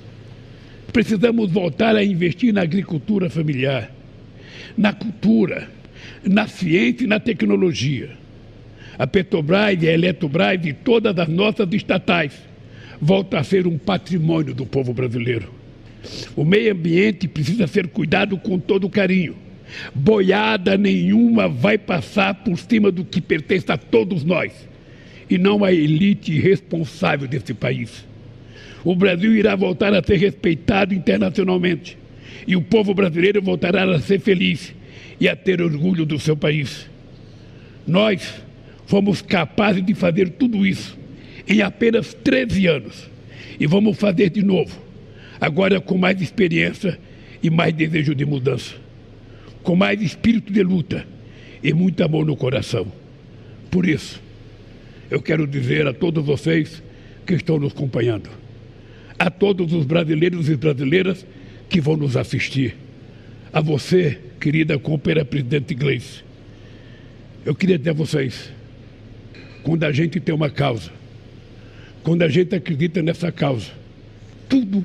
Precisamos 0.92 1.50
voltar 1.50 1.96
a 1.96 2.05
investir 2.05 2.52
na 2.52 2.62
agricultura 2.62 3.31
familiar, 3.31 3.90
na 4.77 4.92
cultura, 4.92 5.68
na 6.22 6.46
ciência 6.46 7.05
e 7.05 7.07
na 7.07 7.20
tecnologia. 7.20 8.11
A 8.98 9.07
Petrobras 9.07 9.83
e 9.83 9.88
a 9.88 9.92
Eletrobras 9.92 10.61
e 10.64 10.72
todas 10.72 11.18
as 11.18 11.29
nossas 11.29 11.72
estatais 11.72 12.33
voltam 13.01 13.38
a 13.38 13.44
ser 13.44 13.66
um 13.66 13.79
patrimônio 13.79 14.55
do 14.55 14.66
povo 14.66 14.92
brasileiro. 14.92 15.53
O 16.37 16.44
meio 16.44 16.72
ambiente 16.72 17.29
precisa 17.29 17.66
ser 17.66 17.88
cuidado 17.88 18.37
com 18.37 18.59
todo 18.59 18.88
carinho 18.90 19.37
Boiada 19.94 20.77
nenhuma 20.77 21.48
vai 21.48 21.79
passar 21.79 22.35
por 22.35 22.59
cima 22.59 22.90
do 22.90 23.05
que 23.05 23.20
pertence 23.20 23.70
a 23.70 23.77
todos 23.77 24.25
nós 24.25 24.53
e 25.29 25.38
não 25.38 25.64
à 25.64 25.72
elite 25.72 26.38
responsável 26.38 27.27
desse 27.27 27.55
país. 27.55 28.05
O 28.85 28.94
Brasil 28.94 29.35
irá 29.35 29.55
voltar 29.55 29.94
a 29.94 30.03
ser 30.03 30.16
respeitado 30.16 30.92
internacionalmente 30.94 31.96
e 32.47 32.57
o 32.57 32.62
povo 32.62 32.95
brasileiro 32.95 33.40
voltará 33.40 33.85
a 33.85 34.01
ser 34.01 34.21
feliz 34.21 34.75
e 35.21 35.29
a 35.29 35.37
ter 35.37 35.61
orgulho 35.61 36.05
do 36.05 36.18
seu 36.18 36.37
país. 36.37 36.88
Nós 37.87 38.42
fomos 38.87 39.23
capazes 39.23 39.85
de 39.85 39.95
fazer 39.95 40.31
tudo 40.31 40.66
isso 40.66 40.99
em 41.49 41.62
apenas 41.62 42.14
13 42.14 42.66
anos 42.66 43.11
e 43.59 43.66
vamos 43.66 43.99
fazer 43.99 44.31
de 44.31 44.42
novo, 44.42 44.81
agora 45.40 45.81
com 45.81 45.97
mais 45.97 46.21
experiência 46.21 46.99
e 47.42 47.51
mais 47.51 47.73
desejo 47.75 48.14
de 48.14 48.25
mudança 48.25 48.83
com 49.62 49.77
mais 49.77 50.01
espírito 50.03 50.53
de 50.53 50.62
luta 50.62 51.07
e 51.62 51.73
muito 51.73 52.03
amor 52.03 52.27
no 52.27 52.37
coração. 52.37 52.87
Por 53.71 53.87
isso, 53.87 54.21
eu 55.11 55.23
quero 55.23 55.47
dizer 55.47 55.87
a 55.87 55.92
todos 55.92 56.25
vocês 56.25 56.83
que 57.25 57.35
estão 57.35 57.59
nos 57.59 57.73
acompanhando, 57.73 58.29
a 59.18 59.31
todos 59.31 59.73
os 59.73 59.87
brasileiros 59.87 60.49
e 60.49 60.57
brasileiras 60.57 61.25
que 61.72 61.80
vão 61.80 61.96
nos 61.96 62.18
assistir, 62.18 62.76
a 63.50 63.62
você, 63.62 64.18
querida 64.38 64.78
companheira 64.78 65.24
presidente 65.24 65.72
inglês, 65.72 66.22
eu 67.46 67.54
queria 67.54 67.78
dizer 67.78 67.90
a 67.90 67.94
vocês, 67.94 68.52
quando 69.62 69.85
a 69.85 69.90
gente 69.90 70.20
tem 70.20 70.35
uma 70.35 70.50
causa, 70.50 70.90
quando 72.02 72.22
a 72.22 72.28
gente 72.28 72.54
acredita 72.54 73.00
nessa 73.00 73.32
causa, 73.32 73.70
tudo 74.50 74.85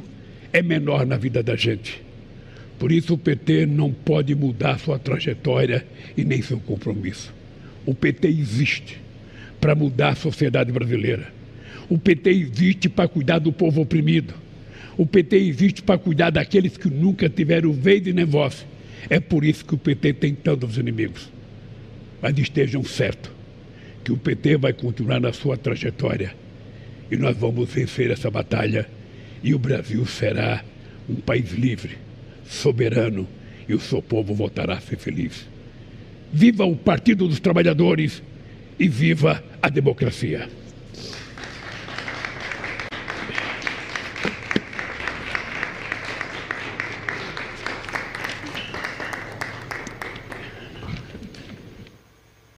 é 0.54 0.62
menor 0.62 1.06
na 1.06 1.18
vida 1.18 1.44
da 1.44 1.58
gente. 1.58 2.02
Por 2.80 2.90
isso 2.90 3.16
o 3.16 3.18
PT 3.18 3.66
não 3.66 3.92
pode 3.92 4.34
mudar 4.34 4.80
sua 4.80 4.98
trajetória 4.98 5.86
e 6.16 6.24
nem 6.24 6.42
seu 6.42 6.58
compromisso. 6.58 7.34
O 7.86 7.94
PT 7.94 8.30
existe 8.30 8.98
para 9.60 9.76
mudar 9.76 10.10
a 10.10 10.16
sociedade 10.16 10.72
brasileira. 10.72 11.34
O 11.90 11.98
PT 11.98 12.30
existe 12.30 12.88
para 12.88 13.10
cuidar 13.10 13.40
do 13.40 13.52
povo 13.52 13.82
oprimido. 13.82 14.47
O 14.98 15.06
PT 15.06 15.38
existe 15.38 15.84
para 15.84 16.00
cuidar 16.00 16.32
daqueles 16.32 16.76
que 16.76 16.90
nunca 16.90 17.30
tiveram 17.30 17.72
vez 17.72 18.06
e 18.08 18.14
nem 18.14 18.26
voz. 18.26 18.66
É 19.10 19.20
por 19.20 19.46
isso 19.46 19.64
que 19.64 19.76
o 19.76 19.78
PT 19.78 20.14
tem 20.14 20.34
tantos 20.34 20.78
inimigos. 20.78 21.30
Mas 22.22 22.38
estejam 22.38 22.84
certos 22.84 23.32
que 24.04 24.12
o 24.12 24.18
PT 24.18 24.58
vai 24.58 24.74
continuar 24.74 25.20
na 25.20 25.32
sua 25.32 25.56
trajetória 25.56 26.34
e 27.12 27.18
nós 27.18 27.38
vamos 27.38 27.70
vencer 27.70 28.10
essa 28.10 28.32
batalha 28.32 28.88
e 29.44 29.54
o 29.54 29.60
Brasil 29.60 30.06
será 30.06 30.64
um 31.08 31.16
país 31.16 31.52
livre 31.52 31.98
soberano 32.48 33.28
e 33.68 33.74
o 33.74 33.80
seu 33.80 34.02
povo 34.02 34.34
voltará 34.34 34.76
a 34.76 34.82
ser 34.82 34.98
feliz. 34.98 35.48
Viva 36.32 36.66
o 36.66 36.76
Partido 36.76 37.28
dos 37.28 37.40
Trabalhadores 37.40 38.24
e 38.80 38.88
viva 38.88 39.44
a 39.62 39.70
democracia. 39.70 40.50